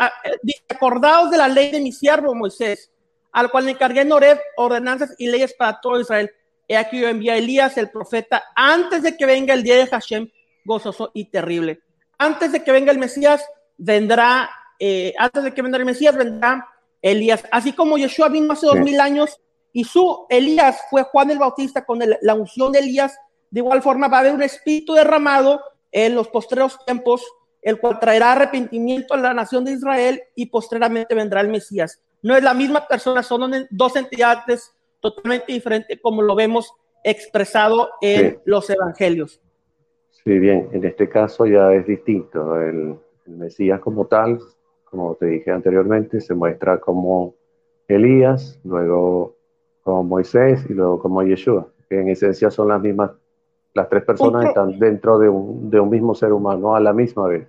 acordados 0.68 1.30
de 1.30 1.36
la 1.36 1.48
ley 1.48 1.70
de 1.72 1.80
mi 1.80 1.92
siervo 1.92 2.34
Moisés 2.34 2.92
al 3.32 3.50
cual 3.50 3.64
le 3.64 3.72
encargué 3.72 4.02
en 4.02 4.12
Oreb 4.12 4.38
ordenanzas 4.56 5.14
y 5.18 5.28
leyes 5.28 5.54
para 5.54 5.80
todo 5.80 6.00
Israel. 6.00 6.30
He 6.68 6.76
aquí 6.76 7.00
yo 7.00 7.08
envía 7.08 7.32
a 7.32 7.36
Elías, 7.36 7.76
el 7.78 7.90
profeta, 7.90 8.44
antes 8.54 9.02
de 9.02 9.16
que 9.16 9.26
venga 9.26 9.54
el 9.54 9.62
día 9.62 9.76
de 9.76 9.86
Hashem, 9.86 10.28
gozoso 10.64 11.10
y 11.14 11.24
terrible. 11.24 11.80
Antes 12.18 12.52
de 12.52 12.62
que 12.62 12.70
venga 12.70 12.92
el 12.92 12.98
Mesías, 12.98 13.44
vendrá, 13.76 14.48
eh, 14.78 15.12
antes 15.18 15.44
de 15.44 15.54
que 15.54 15.62
venga 15.62 15.78
el 15.78 15.84
Mesías, 15.84 16.16
vendrá 16.16 16.68
Elías. 17.00 17.44
Así 17.50 17.72
como 17.72 17.98
Yeshua 17.98 18.28
vino 18.28 18.52
hace 18.52 18.66
dos 18.66 18.78
mil 18.78 19.00
años 19.00 19.40
y 19.72 19.84
su 19.84 20.26
Elías 20.28 20.82
fue 20.90 21.02
Juan 21.04 21.30
el 21.30 21.38
Bautista 21.38 21.84
con 21.84 21.98
la 22.20 22.34
unción 22.34 22.72
de 22.72 22.80
Elías, 22.80 23.16
de 23.50 23.60
igual 23.60 23.82
forma 23.82 24.08
va 24.08 24.18
a 24.18 24.20
haber 24.20 24.34
un 24.34 24.42
espíritu 24.42 24.94
derramado 24.94 25.60
en 25.90 26.14
los 26.14 26.28
postreros 26.28 26.78
tiempos, 26.84 27.24
el 27.60 27.78
cual 27.78 27.98
traerá 27.98 28.32
arrepentimiento 28.32 29.14
a 29.14 29.18
la 29.18 29.34
nación 29.34 29.64
de 29.64 29.72
Israel 29.72 30.22
y 30.34 30.46
postreramente 30.46 31.14
vendrá 31.14 31.40
el 31.40 31.48
Mesías 31.48 32.00
no 32.22 32.36
es 32.36 32.42
la 32.42 32.54
misma 32.54 32.86
persona, 32.86 33.22
son 33.22 33.50
dos 33.70 33.96
entidades 33.96 34.72
totalmente 35.00 35.52
diferentes 35.52 35.98
como 36.00 36.22
lo 36.22 36.34
vemos 36.34 36.72
expresado 37.04 37.90
en 38.00 38.38
los 38.44 38.70
evangelios. 38.70 39.40
Sí, 40.10 40.38
bien, 40.38 40.68
en 40.72 40.84
este 40.84 41.08
caso 41.08 41.46
ya 41.46 41.72
es 41.72 41.86
distinto. 41.86 42.60
El, 42.60 42.96
Mesías 43.24 43.78
como 43.80 44.06
tal, 44.08 44.40
como 44.84 45.14
te 45.14 45.26
dije 45.26 45.52
anteriormente, 45.52 46.20
se 46.20 46.34
muestra 46.34 46.80
como 46.80 47.36
Elías, 47.86 48.60
luego 48.64 49.36
como 49.82 50.04
Moisés 50.04 50.64
y 50.68 50.72
luego 50.72 50.98
como 51.00 51.22
Yeshua, 51.22 51.68
que 51.88 52.00
en 52.00 52.08
esencia 52.08 52.50
son 52.50 52.68
las 52.68 52.80
mismas, 52.80 53.10
las 53.74 53.88
tres 53.88 54.04
personas 54.04 54.46
están 54.46 54.78
dentro 54.78 55.18
de 55.18 55.28
un, 55.28 55.70
de 55.70 55.80
un 55.80 55.90
mismo 55.90 56.14
ser 56.14 56.32
humano 56.32 56.74
a 56.74 56.80
la 56.80 56.92
misma 56.92 57.26
vez. 57.26 57.48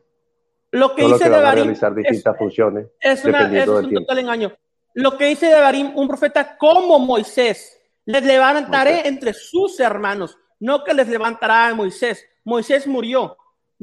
Lo 0.72 0.96
que 0.96 1.06
dice 1.06 1.30
de 1.30 1.40
realizar 1.40 1.94
distintas 1.94 2.38
funciones. 2.38 2.88
Es, 3.00 3.24
una, 3.26 3.56
es 3.56 3.68
un 3.68 3.94
total 3.94 4.20
engaño. 4.20 4.52
Lo 4.96 5.18
que 5.18 5.26
dice 5.26 5.48
de 5.48 5.60
Barim, 5.60 5.92
un 5.96 6.08
profeta 6.08 6.58
como 6.58 6.98
Moisés, 7.00 7.80
les 8.06 8.24
levantaré 8.24 9.08
entre 9.08 9.34
sus 9.34 9.80
hermanos, 9.80 10.38
no 10.60 10.84
que 10.84 10.94
les 10.94 11.08
levantará 11.08 11.68
a 11.68 11.76
Moisés. 11.76 12.26
Moisés 12.44 12.88
murió. 12.88 13.38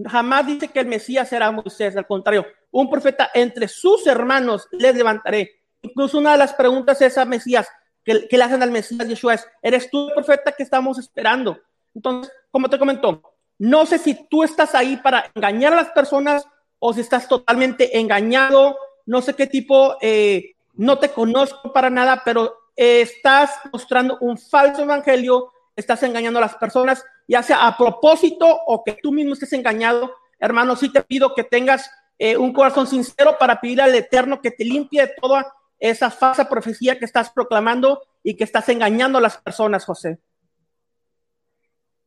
Jamás 0.04 0.46
dice 0.46 0.68
que 0.68 0.80
el 0.80 0.86
Mesías 0.86 1.28
será 1.28 1.50
Moisés, 1.50 1.96
al 1.96 2.06
contrario, 2.06 2.46
un 2.70 2.88
profeta 2.88 3.30
entre 3.34 3.68
sus 3.68 4.06
hermanos 4.06 4.68
les 4.72 4.94
levantaré. 4.94 5.60
Incluso 5.82 6.18
una 6.18 6.32
de 6.32 6.38
las 6.38 6.54
preguntas 6.54 7.00
es 7.02 7.16
a 7.18 7.24
Mesías, 7.24 7.68
que, 8.04 8.26
le 8.30 8.42
hacen 8.42 8.62
al 8.62 8.70
Mesías 8.70 9.08
Yeshua 9.08 9.34
es, 9.34 9.46
eres 9.62 9.90
tú 9.90 10.08
el 10.08 10.14
profeta 10.14 10.52
que 10.52 10.62
estamos 10.62 10.98
esperando. 10.98 11.58
Entonces, 11.94 12.32
como 12.50 12.68
te 12.68 12.78
comentó, 12.78 13.22
no 13.58 13.86
sé 13.86 13.98
si 13.98 14.26
tú 14.28 14.42
estás 14.42 14.74
ahí 14.74 14.96
para 14.96 15.30
engañar 15.34 15.72
a 15.72 15.76
las 15.76 15.90
personas 15.90 16.46
o 16.78 16.92
si 16.92 17.00
estás 17.00 17.28
totalmente 17.28 17.98
engañado, 17.98 18.76
no 19.06 19.20
sé 19.20 19.34
qué 19.34 19.46
tipo, 19.46 19.96
eh, 20.00 20.54
no 20.74 20.98
te 20.98 21.10
conozco 21.10 21.72
para 21.72 21.90
nada, 21.90 22.22
pero 22.24 22.56
estás 22.76 23.50
mostrando 23.72 24.16
un 24.20 24.38
falso 24.38 24.82
evangelio, 24.82 25.52
estás 25.76 26.02
engañando 26.02 26.38
a 26.38 26.42
las 26.42 26.56
personas, 26.56 27.04
ya 27.28 27.42
sea 27.42 27.66
a 27.66 27.76
propósito 27.76 28.46
o 28.66 28.82
que 28.82 28.98
tú 29.02 29.12
mismo 29.12 29.34
estés 29.34 29.52
engañado. 29.52 30.14
Hermano, 30.38 30.76
sí 30.76 30.90
te 30.90 31.02
pido 31.02 31.34
que 31.34 31.44
tengas 31.44 31.90
eh, 32.18 32.36
un 32.36 32.52
corazón 32.52 32.86
sincero 32.86 33.36
para 33.38 33.60
pedir 33.60 33.82
al 33.82 33.94
Eterno 33.94 34.40
que 34.40 34.50
te 34.50 34.64
limpie 34.64 35.02
de 35.02 35.14
toda 35.20 35.52
esa 35.80 36.10
falsa 36.10 36.48
profecía 36.48 36.98
que 36.98 37.06
estás 37.06 37.30
proclamando 37.30 38.02
y 38.22 38.36
que 38.36 38.44
estás 38.44 38.68
engañando 38.68 39.18
a 39.18 39.22
las 39.22 39.38
personas, 39.38 39.84
José. 39.84 40.18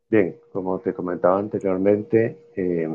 Bien, 0.07 0.39
como 0.51 0.79
te 0.79 0.93
comentaba 0.93 1.39
anteriormente, 1.39 2.51
eh, 2.55 2.87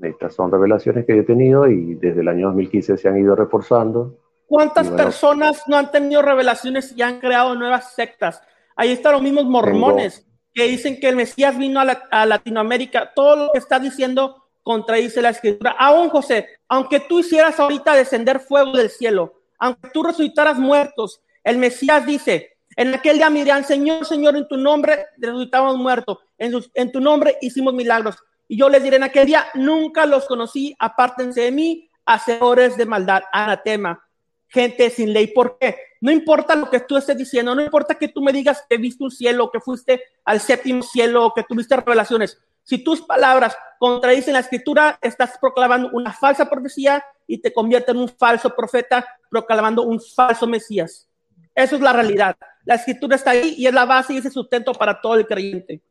estas 0.00 0.34
son 0.34 0.50
revelaciones 0.50 1.04
que 1.04 1.18
he 1.18 1.22
tenido 1.22 1.68
y 1.68 1.94
desde 1.94 2.22
el 2.22 2.28
año 2.28 2.46
2015 2.46 2.96
se 2.96 3.08
han 3.08 3.18
ido 3.18 3.36
reforzando. 3.36 4.18
¿Cuántas 4.46 4.90
personas 4.90 5.62
no 5.66 5.76
han 5.76 5.90
tenido 5.90 6.22
revelaciones 6.22 6.94
y 6.96 7.02
han 7.02 7.20
creado 7.20 7.54
nuevas 7.54 7.94
sectas? 7.94 8.42
Ahí 8.76 8.92
están 8.92 9.12
los 9.12 9.22
mismos 9.22 9.44
mormones 9.44 10.26
que 10.54 10.64
dicen 10.64 10.98
que 11.00 11.08
el 11.08 11.16
Mesías 11.16 11.56
vino 11.56 11.80
a, 11.80 12.26
Latinoamérica. 12.26 13.12
Todo 13.14 13.36
lo 13.36 13.52
que 13.52 13.58
está 13.58 13.78
diciendo 13.78 14.44
contradice 14.62 15.22
la 15.22 15.30
escritura. 15.30 15.74
Aún 15.78 16.08
José, 16.10 16.48
aunque 16.68 17.00
tú 17.00 17.20
hicieras 17.20 17.58
ahorita 17.58 17.94
descender 17.94 18.40
fuego 18.40 18.72
del 18.72 18.90
cielo, 18.90 19.41
aunque 19.62 19.90
tú 19.90 20.02
resucitaras 20.02 20.58
muertos, 20.58 21.20
el 21.44 21.56
Mesías 21.56 22.04
dice, 22.04 22.56
en 22.74 22.92
aquel 22.94 23.18
día 23.18 23.30
me 23.30 23.44
Señor, 23.62 24.04
Señor, 24.04 24.36
en 24.36 24.48
tu 24.48 24.56
nombre 24.56 25.06
resucitamos 25.18 25.76
muertos, 25.76 26.18
en, 26.36 26.52
en 26.74 26.90
tu 26.90 27.00
nombre 27.00 27.38
hicimos 27.40 27.72
milagros. 27.72 28.16
Y 28.48 28.56
yo 28.56 28.68
les 28.68 28.82
diré 28.82 28.96
en 28.96 29.04
aquel 29.04 29.26
día, 29.26 29.46
nunca 29.54 30.04
los 30.04 30.26
conocí, 30.26 30.74
apártense 30.80 31.42
de 31.42 31.52
mí, 31.52 31.88
hacedores 32.04 32.76
de 32.76 32.86
maldad, 32.86 33.22
anatema, 33.30 34.04
gente 34.48 34.90
sin 34.90 35.12
ley. 35.12 35.28
¿Por 35.28 35.56
qué? 35.58 35.76
No 36.00 36.10
importa 36.10 36.56
lo 36.56 36.68
que 36.68 36.80
tú 36.80 36.96
estés 36.96 37.16
diciendo, 37.16 37.54
no 37.54 37.62
importa 37.62 37.94
que 37.94 38.08
tú 38.08 38.20
me 38.20 38.32
digas 38.32 38.64
que 38.68 38.78
viste 38.78 39.04
un 39.04 39.12
cielo, 39.12 39.48
que 39.52 39.60
fuiste 39.60 40.02
al 40.24 40.40
séptimo 40.40 40.82
cielo, 40.82 41.32
que 41.36 41.44
tuviste 41.44 41.76
revelaciones. 41.76 42.36
Si 42.62 42.82
tus 42.82 43.02
palabras 43.02 43.56
contradicen 43.78 44.34
la 44.34 44.40
escritura, 44.40 44.98
estás 45.02 45.36
proclamando 45.40 45.90
una 45.92 46.12
falsa 46.12 46.48
profecía 46.48 47.02
y 47.26 47.38
te 47.38 47.52
convierte 47.52 47.90
en 47.90 47.98
un 47.98 48.08
falso 48.08 48.54
profeta, 48.54 49.04
proclamando 49.28 49.82
un 49.82 50.00
falso 50.00 50.46
Mesías. 50.46 51.08
Eso 51.54 51.76
es 51.76 51.82
la 51.82 51.92
realidad. 51.92 52.36
La 52.64 52.76
escritura 52.76 53.16
está 53.16 53.32
ahí 53.32 53.54
y 53.58 53.66
es 53.66 53.74
la 53.74 53.84
base 53.84 54.14
y 54.14 54.18
ese 54.18 54.30
sustento 54.30 54.72
para 54.72 55.00
todo 55.00 55.16
el 55.16 55.26
creyente. 55.26 55.82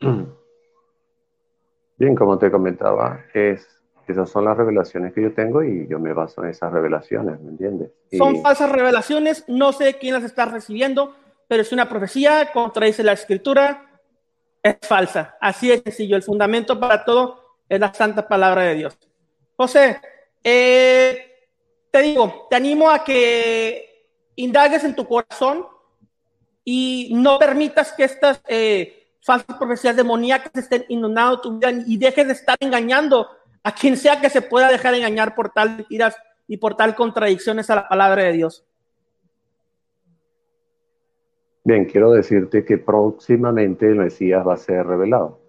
Bien, 1.96 2.14
como 2.14 2.38
te 2.38 2.50
comentaba, 2.50 3.24
es, 3.34 3.66
esas 4.06 4.30
son 4.30 4.46
las 4.46 4.56
revelaciones 4.56 5.12
que 5.12 5.22
yo 5.22 5.34
tengo 5.34 5.62
y 5.62 5.86
yo 5.86 5.98
me 5.98 6.14
baso 6.14 6.42
en 6.42 6.50
esas 6.50 6.72
revelaciones, 6.72 7.38
¿me 7.40 7.50
entiendes? 7.50 7.90
Son 8.16 8.40
falsas 8.40 8.72
revelaciones, 8.72 9.44
no 9.48 9.72
sé 9.72 9.98
quién 9.98 10.14
las 10.14 10.24
está 10.24 10.46
recibiendo, 10.46 11.14
pero 11.46 11.60
es 11.60 11.72
una 11.72 11.90
profecía, 11.90 12.52
contradice 12.52 13.02
la 13.02 13.12
escritura, 13.12 13.89
es 14.62 14.76
falsa. 14.82 15.36
Así 15.40 15.70
es 15.70 15.82
sencillo, 15.82 16.16
el 16.16 16.22
fundamento 16.22 16.78
para 16.78 17.04
todo 17.04 17.58
es 17.68 17.80
la 17.80 17.92
santa 17.92 18.26
palabra 18.26 18.62
de 18.62 18.74
Dios. 18.74 18.98
José, 19.56 20.00
eh, 20.42 21.48
te 21.90 22.02
digo, 22.02 22.46
te 22.48 22.56
animo 22.56 22.90
a 22.90 23.04
que 23.04 24.06
indagues 24.36 24.84
en 24.84 24.94
tu 24.94 25.06
corazón 25.06 25.66
y 26.64 27.12
no 27.14 27.38
permitas 27.38 27.92
que 27.92 28.04
estas... 28.04 28.40
Eh, 28.46 28.96
falsas 29.22 29.56
profecías 29.56 29.96
demoníacas 29.96 30.50
estén 30.54 30.84
inundando 30.88 31.40
tu 31.40 31.58
vida 31.58 31.70
y 31.86 31.96
dejes 31.96 32.26
de 32.26 32.32
estar 32.32 32.56
engañando 32.60 33.28
a 33.62 33.72
quien 33.72 33.96
sea 33.96 34.20
que 34.20 34.30
se 34.30 34.42
pueda 34.42 34.68
dejar 34.68 34.94
engañar 34.94 35.34
por 35.34 35.50
tal 35.50 35.76
mentiras 35.76 36.16
y 36.48 36.56
por 36.56 36.76
tal 36.76 36.94
contradicciones 36.94 37.68
a 37.70 37.76
la 37.76 37.88
palabra 37.88 38.24
de 38.24 38.32
Dios. 38.32 38.64
Bien, 41.62 41.84
quiero 41.84 42.12
decirte 42.12 42.64
que 42.64 42.78
próximamente 42.78 43.86
el 43.86 43.96
Mesías 43.96 44.46
va 44.46 44.54
a 44.54 44.56
ser 44.56 44.86
revelado. 44.86 45.40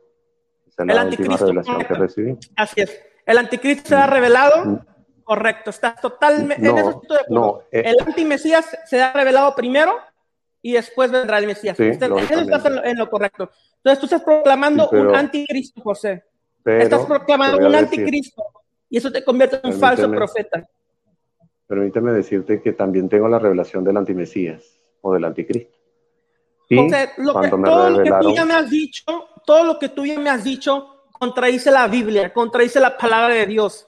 Esa 0.67 0.83
es 0.83 0.95
la 0.95 1.05
última 1.05 1.37
revelación 1.37 1.83
que 1.85 1.93
recibí. 1.93 2.37
Así 2.55 2.81
es. 2.81 3.01
El 3.25 3.37
anticristo 3.37 3.89
será 3.89 4.07
revelado. 4.07 4.65
Mm. 4.65 4.79
Correcto, 5.23 5.69
está 5.69 5.95
totalmente 5.95 6.67
en 6.67 6.77
eso 6.77 6.89
estoy 7.01 7.17
de 7.17 7.23
acuerdo. 7.23 7.63
Eh, 7.71 7.83
el 7.85 7.95
antimesías 8.05 8.77
será 8.85 9.13
revelado 9.13 9.55
primero 9.55 9.93
y 10.61 10.73
después 10.73 11.09
vendrá 11.09 11.37
el 11.37 11.47
Mesías. 11.47 11.79
estás 11.79 12.09
en 12.65 12.97
lo, 12.97 13.09
correcto. 13.09 13.49
Entonces 13.77 13.99
tú 13.99 14.05
estás 14.07 14.23
proclamando 14.23 14.89
un 14.89 15.15
anticristo, 15.15 15.81
José. 15.81 16.23
estás 16.65 17.05
proclamando 17.05 17.65
un 17.65 17.73
anticristo 17.73 18.43
y 18.89 18.97
eso 18.97 19.11
te 19.11 19.23
convierte 19.23 19.59
en 19.63 19.73
un 19.73 19.79
falso 19.79 20.11
profeta. 20.11 20.67
Permíteme 21.65 22.11
decirte 22.11 22.61
que 22.61 22.73
también 22.73 23.07
tengo 23.07 23.29
la 23.29 23.39
revelación 23.39 23.85
del 23.85 23.95
antimesías 23.95 24.77
o 24.99 25.13
del 25.13 25.23
anticristo. 25.23 25.80
José, 26.75 27.11
todo 27.17 27.89
lo 27.89 28.03
que 28.03 28.11
tú 28.21 28.33
ya 28.33 28.45
me 28.45 28.53
has 28.53 28.69
dicho, 28.69 29.03
todo 29.45 29.63
lo 29.63 29.79
que 29.79 29.89
tú 29.89 30.05
ya 30.05 30.19
me 30.19 30.29
has 30.29 30.43
dicho 30.43 31.05
contradice 31.11 31.71
la 31.71 31.87
Biblia, 31.87 32.33
contradice 32.33 32.79
la 32.79 32.97
palabra 32.97 33.35
de 33.35 33.45
Dios. 33.45 33.87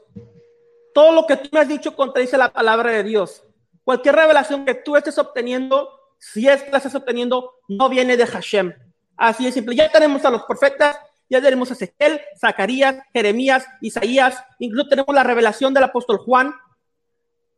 Todo 0.93 1.11
lo 1.11 1.25
que 1.25 1.37
tú 1.37 1.49
me 1.51 1.59
has 1.59 1.67
dicho 1.67 1.95
contradice 1.95 2.37
la 2.37 2.51
palabra 2.51 2.91
de 2.91 3.03
Dios. 3.03 3.43
Cualquier 3.83 4.15
revelación 4.15 4.65
que 4.65 4.75
tú 4.75 4.95
estés 4.95 5.17
obteniendo 5.17 5.89
si 6.23 6.47
es 6.47 6.63
que 6.63 6.71
la 6.71 6.77
estás 6.77 6.95
obteniendo, 6.95 7.59
no 7.67 7.89
viene 7.89 8.15
de 8.15 8.25
Hashem. 8.25 8.73
Así 9.17 9.43
de 9.43 9.51
simple. 9.51 9.75
Ya 9.75 9.91
tenemos 9.91 10.23
a 10.23 10.29
los 10.29 10.43
profetas, 10.43 10.97
ya 11.29 11.41
tenemos 11.41 11.69
a 11.69 11.73
Ezequiel, 11.73 12.21
Zacarías, 12.39 12.95
Jeremías, 13.11 13.67
Isaías, 13.81 14.41
incluso 14.59 14.87
tenemos 14.87 15.13
la 15.13 15.23
revelación 15.23 15.73
del 15.73 15.83
apóstol 15.83 16.19
Juan. 16.19 16.55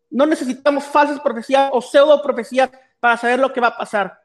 No 0.10 0.26
necesitamos 0.26 0.84
falsas 0.84 1.20
profecías 1.20 1.70
o 1.74 1.80
pseudo 1.80 2.24
profecías 2.24 2.72
para 3.00 3.18
saber 3.18 3.38
lo 3.38 3.54
que 3.54 3.62
va 3.62 3.68
a 3.68 3.78
pasar. 3.78 4.20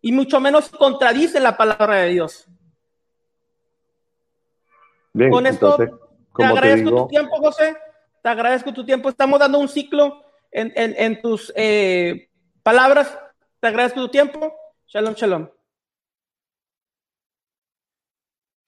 Y 0.00 0.12
mucho 0.12 0.40
menos 0.40 0.68
contradicen 0.70 1.42
la 1.42 1.56
palabra 1.56 1.96
de 1.96 2.08
Dios. 2.10 2.46
Con 5.12 5.46
esto, 5.46 5.76
te 6.36 6.44
agradezco 6.44 6.90
tu 6.90 7.08
tiempo, 7.08 7.36
José. 7.36 7.76
Te 8.22 8.28
agradezco 8.28 8.72
tu 8.72 8.84
tiempo. 8.84 9.08
Estamos 9.08 9.38
dando 9.40 9.58
un 9.58 9.68
ciclo 9.68 10.22
en, 10.50 11.20
tus 11.20 11.52
eh, 11.54 12.28
palabras 12.62 13.16
te 13.60 13.68
agradezco 13.68 14.00
tu 14.00 14.08
tiempo. 14.08 14.54
Shalom, 14.86 15.14
shalom. 15.14 15.48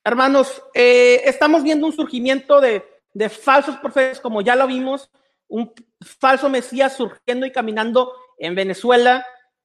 Hermanos, 0.04 0.62
eh, 0.74 1.22
estamos 1.24 1.62
viendo 1.62 1.86
un 1.86 1.92
surgimiento 1.92 2.60
de, 2.60 2.84
de 3.14 3.28
falsos 3.28 3.76
profetas, 3.78 4.20
como 4.20 4.42
ya 4.42 4.54
lo 4.54 4.66
vimos, 4.66 5.10
un 5.48 5.72
falso 6.00 6.48
Mesías 6.48 6.96
surgiendo 6.96 7.46
y 7.46 7.52
caminando 7.52 8.12
en 8.38 8.54
Venezuela. 8.54 9.24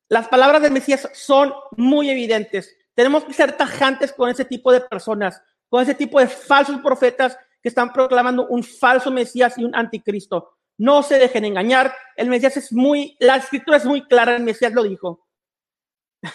Las 0.09 0.27
palabras 0.27 0.61
del 0.61 0.71
Mesías 0.71 1.09
son 1.13 1.53
muy 1.75 2.09
evidentes. 2.09 2.75
Tenemos 2.93 3.23
que 3.25 3.33
ser 3.33 3.51
tajantes 3.57 4.13
con 4.13 4.29
ese 4.29 4.45
tipo 4.45 4.71
de 4.71 4.81
personas, 4.81 5.41
con 5.69 5.83
ese 5.83 5.93
tipo 5.93 6.19
de 6.19 6.27
falsos 6.27 6.79
profetas 6.81 7.37
que 7.61 7.69
están 7.69 7.91
proclamando 7.91 8.47
un 8.47 8.63
falso 8.63 9.11
Mesías 9.11 9.57
y 9.57 9.63
un 9.63 9.75
anticristo. 9.75 10.51
No 10.77 11.03
se 11.03 11.17
dejen 11.17 11.45
engañar. 11.45 11.93
El 12.15 12.29
Mesías 12.29 12.57
es 12.57 12.71
muy, 12.71 13.15
la 13.19 13.35
escritura 13.35 13.77
es 13.77 13.85
muy 13.85 14.07
clara, 14.07 14.35
el 14.35 14.43
Mesías 14.43 14.73
lo 14.73 14.83
dijo. 14.83 15.27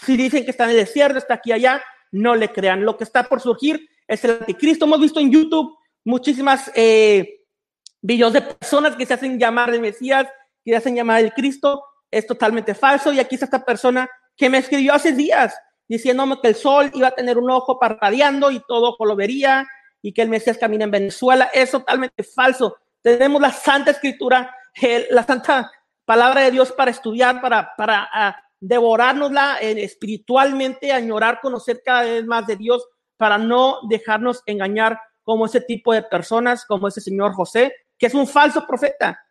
Si 0.05 0.15
dicen 0.15 0.45
que 0.45 0.51
está 0.51 0.65
en 0.65 0.71
el 0.71 0.77
desierto, 0.77 1.17
está 1.17 1.35
aquí 1.35 1.51
allá, 1.51 1.83
no 2.11 2.35
le 2.35 2.49
crean. 2.49 2.85
Lo 2.85 2.97
que 2.97 3.03
está 3.03 3.23
por 3.23 3.41
surgir 3.41 3.89
es 4.07 4.23
el 4.23 4.31
anticristo. 4.31 4.85
Hemos 4.85 4.99
visto 4.99 5.19
en 5.19 5.31
YouTube 5.31 5.75
muchísimas 6.05 6.71
eh, 6.75 7.41
videos 8.01 8.33
de 8.33 8.41
personas 8.41 8.95
que 8.95 9.05
se 9.05 9.13
hacen 9.13 9.39
llamar 9.39 9.73
el 9.73 9.81
Mesías, 9.81 10.27
que 10.63 10.71
se 10.71 10.77
hacen 10.77 10.95
llamar 10.95 11.21
el 11.21 11.33
Cristo. 11.33 11.83
Es 12.17 12.27
totalmente 12.27 12.73
falso. 12.73 13.11
Y 13.11 13.19
aquí 13.19 13.35
está 13.35 13.45
esta 13.45 13.65
persona 13.65 14.09
que 14.35 14.49
me 14.49 14.57
escribió 14.57 14.93
hace 14.93 15.11
días 15.11 15.55
diciéndome 15.87 16.39
que 16.41 16.47
el 16.47 16.55
sol 16.55 16.89
iba 16.93 17.09
a 17.09 17.11
tener 17.11 17.37
un 17.37 17.51
ojo 17.51 17.79
parpadeando 17.79 18.49
y 18.51 18.61
todo 18.67 18.89
ojo 18.89 19.05
lo 19.05 19.15
vería 19.15 19.67
y 20.01 20.13
que 20.13 20.21
el 20.21 20.29
Mesías 20.29 20.57
camina 20.57 20.85
en 20.85 20.91
Venezuela. 20.91 21.49
Es 21.53 21.71
totalmente 21.71 22.23
falso 22.23 22.77
tenemos 23.03 23.41
la 23.41 23.51
Santa 23.51 23.91
Escritura, 23.91 24.55
la 25.11 25.23
Santa 25.23 25.71
Palabra 26.05 26.41
de 26.41 26.51
Dios 26.51 26.71
para 26.71 26.89
estudiar, 26.89 27.41
para, 27.41 27.75
para 27.77 28.03
uh, 28.03 28.41
devorárnosla 28.59 29.57
eh, 29.61 29.83
espiritualmente, 29.83 30.91
añorar, 30.91 31.39
conocer 31.41 31.81
cada 31.83 32.03
vez 32.03 32.25
más 32.25 32.47
de 32.47 32.55
Dios, 32.55 32.87
para 33.17 33.37
no 33.37 33.79
dejarnos 33.89 34.41
engañar 34.45 34.99
como 35.21 35.45
ese 35.45 35.61
tipo 35.61 35.93
de 35.93 36.03
personas, 36.03 36.65
como 36.65 36.87
ese 36.87 37.01
señor 37.01 37.33
José, 37.33 37.73
que 37.97 38.07
es 38.07 38.13
un 38.13 38.27
falso 38.27 38.65
profeta. 38.65 39.21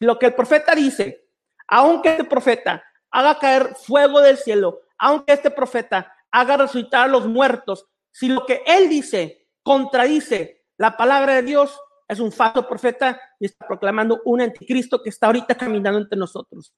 Lo 0.00 0.18
que 0.18 0.26
el 0.26 0.34
profeta 0.34 0.74
dice, 0.74 1.25
aunque 1.68 2.10
este 2.10 2.24
profeta 2.24 2.84
haga 3.10 3.38
caer 3.38 3.74
fuego 3.74 4.20
del 4.20 4.36
cielo, 4.36 4.80
aunque 4.98 5.32
este 5.32 5.50
profeta 5.50 6.12
haga 6.30 6.56
resucitar 6.56 7.04
a 7.04 7.08
los 7.08 7.26
muertos, 7.26 7.86
si 8.12 8.28
lo 8.28 8.46
que 8.46 8.62
él 8.66 8.88
dice 8.88 9.48
contradice 9.62 10.64
la 10.76 10.96
palabra 10.96 11.34
de 11.34 11.42
Dios, 11.42 11.78
es 12.08 12.20
un 12.20 12.30
falso 12.30 12.68
profeta 12.68 13.20
y 13.40 13.46
está 13.46 13.66
proclamando 13.66 14.20
un 14.24 14.40
anticristo 14.40 15.02
que 15.02 15.10
está 15.10 15.26
ahorita 15.26 15.56
caminando 15.56 15.98
entre 15.98 16.18
nosotros. 16.18 16.72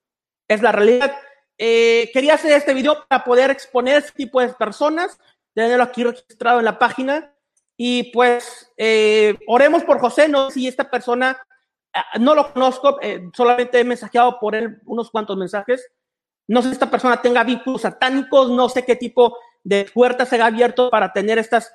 Es 0.49 0.63
la 0.63 0.73
realidad 0.73 1.15
eh, 1.59 2.11
quería 2.13 2.35
hacer 2.35 2.53
este 2.53 2.73
video 2.73 3.05
para 3.09 3.25
poder 3.25 3.51
exponer 3.51 3.99
este 3.99 4.13
tipo 4.13 4.41
de 4.41 4.49
personas, 4.51 5.19
tenerlo 5.53 5.83
aquí 5.83 6.05
registrado 6.05 6.61
en 6.61 6.65
la 6.65 6.79
página. 6.79 7.35
Y 7.77 8.13
pues 8.13 8.73
eh, 8.77 9.37
oremos 9.47 9.85
por 9.85 9.99
José, 9.99 10.29
no 10.29 10.51
si 10.51 10.67
esta 10.69 10.89
persona, 10.89 11.41
no 12.21 12.35
lo 12.35 12.53
conozco, 12.53 12.99
eh, 13.01 13.29
solamente 13.35 13.81
he 13.81 13.85
mensajeado 13.85 14.39
por 14.39 14.55
él 14.55 14.81
unos 14.85 15.11
cuantos 15.11 15.37
mensajes. 15.37 15.87
No 16.47 16.63
sé 16.63 16.69
si 16.69 16.73
esta 16.75 16.91
persona 16.91 17.21
tenga 17.21 17.45
vínculos 17.45 17.83
satánicos, 17.83 18.51
no 18.51 18.69
sé 18.69 18.85
qué 18.85 18.97
tipo 18.97 19.37
de 19.65 19.91
puertas 19.93 20.29
se 20.29 20.41
ha 20.41 20.47
abierto 20.47 20.91
para 20.91 21.13
tener 21.13 21.39
estas 21.39 21.73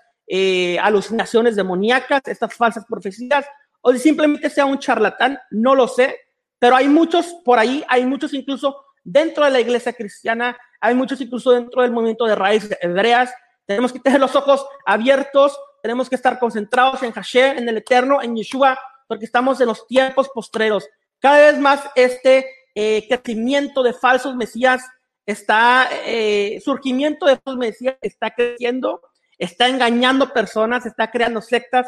alucinaciones 0.82 1.56
demoníacas, 1.56 2.22
estas 2.26 2.56
falsas 2.56 2.86
profecías, 2.86 3.46
o 3.82 3.92
si 3.92 4.00
simplemente 4.00 4.50
sea 4.50 4.66
un 4.66 4.80
charlatán, 4.80 5.38
no 5.52 5.76
lo 5.76 5.88
sé, 5.88 6.18
pero 6.58 6.78
hay 6.78 6.88
muchos 6.88 7.36
por 7.44 7.60
ahí, 7.60 7.84
hay 7.90 8.06
muchos 8.06 8.34
incluso 8.34 8.86
dentro 9.04 9.44
de 9.44 9.52
la 9.52 9.60
iglesia 9.60 9.92
cristiana, 9.92 10.58
hay 10.80 10.96
muchos 10.96 11.20
incluso 11.20 11.52
dentro 11.52 11.82
del 11.82 11.92
movimiento 11.92 12.26
de 12.26 12.36
raíces 12.36 12.78
hebreas. 12.82 13.34
Tenemos 13.66 13.92
que 13.92 14.00
tener 14.00 14.22
los 14.22 14.36
ojos 14.36 14.66
abiertos, 14.86 15.60
tenemos 15.82 16.10
que 16.10 16.16
estar 16.16 16.40
concentrados 16.40 17.04
en 17.04 17.12
Hashem, 17.12 17.58
en 17.58 17.68
el 17.68 17.78
Eterno, 17.78 18.22
en 18.22 18.36
Yeshua, 18.36 18.80
porque 19.14 19.26
estamos 19.26 19.62
en 19.62 19.68
los 19.68 19.86
tiempos 19.86 20.28
postreros. 20.30 20.90
Cada 21.20 21.52
vez 21.52 21.60
más 21.60 21.84
este 21.94 22.48
eh, 22.74 23.08
crecimiento 23.08 23.84
de 23.84 23.94
falsos 23.94 24.36
mesías 24.36 24.82
está, 25.28 25.88
eh, 26.08 26.60
surgimiento 26.66 27.28
de 27.28 27.38
falsos 27.38 27.60
mesías 27.60 27.96
está 28.02 28.32
creciendo, 28.32 29.02
está 29.38 29.68
engañando 29.68 30.34
personas, 30.34 30.88
está 30.88 31.12
creando 31.12 31.44
sectas 31.44 31.86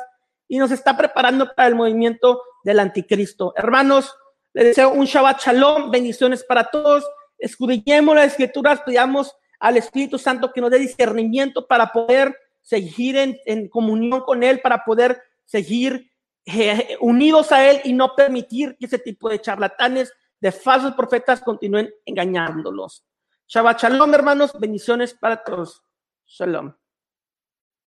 y 0.48 0.60
nos 0.60 0.70
está 0.70 0.96
preparando 0.96 1.52
para 1.56 1.68
el 1.68 1.74
movimiento 1.74 2.44
del 2.64 2.80
anticristo. 2.80 3.54
Hermanos, 3.58 4.16
les 4.54 4.66
deseo 4.66 4.92
un 4.92 5.06
Shabbat 5.06 5.42
Shalom, 5.42 5.90
bendiciones 5.90 6.44
para 6.44 6.66
todos. 6.66 7.04
Escudriñemos 7.40 8.16
las 8.16 8.28
escrituras, 8.28 8.84
pidamos 8.86 9.36
al 9.60 9.78
Espíritu 9.78 10.20
Santo 10.20 10.54
que 10.54 10.62
nos 10.62 10.70
dé 10.70 10.78
discernimiento 10.78 11.66
para 11.66 11.92
poder 11.92 12.38
seguir 12.62 13.18
en, 13.18 13.68
comunión 13.70 14.22
con 14.22 14.44
Él, 14.44 14.62
para 14.62 14.86
poder 14.86 15.24
seguir 15.44 16.12
eh, 16.46 16.98
unidos 17.00 17.52
a 17.52 17.70
Él 17.70 17.82
y 17.84 17.94
no 17.94 18.16
permitir 18.16 18.78
que 18.78 18.86
ese 18.86 19.00
tipo 19.00 19.30
de 19.30 19.42
charlatanes, 19.42 20.14
de 20.40 20.52
falsos 20.52 20.94
profetas 20.94 21.42
continúen 21.42 21.92
engañándolos. 22.06 23.04
Shabbat 23.48 23.82
Shalom, 23.82 24.14
hermanos, 24.14 24.54
bendiciones 24.60 25.14
para 25.14 25.44
todos. 25.44 25.84
Shalom. 26.26 26.74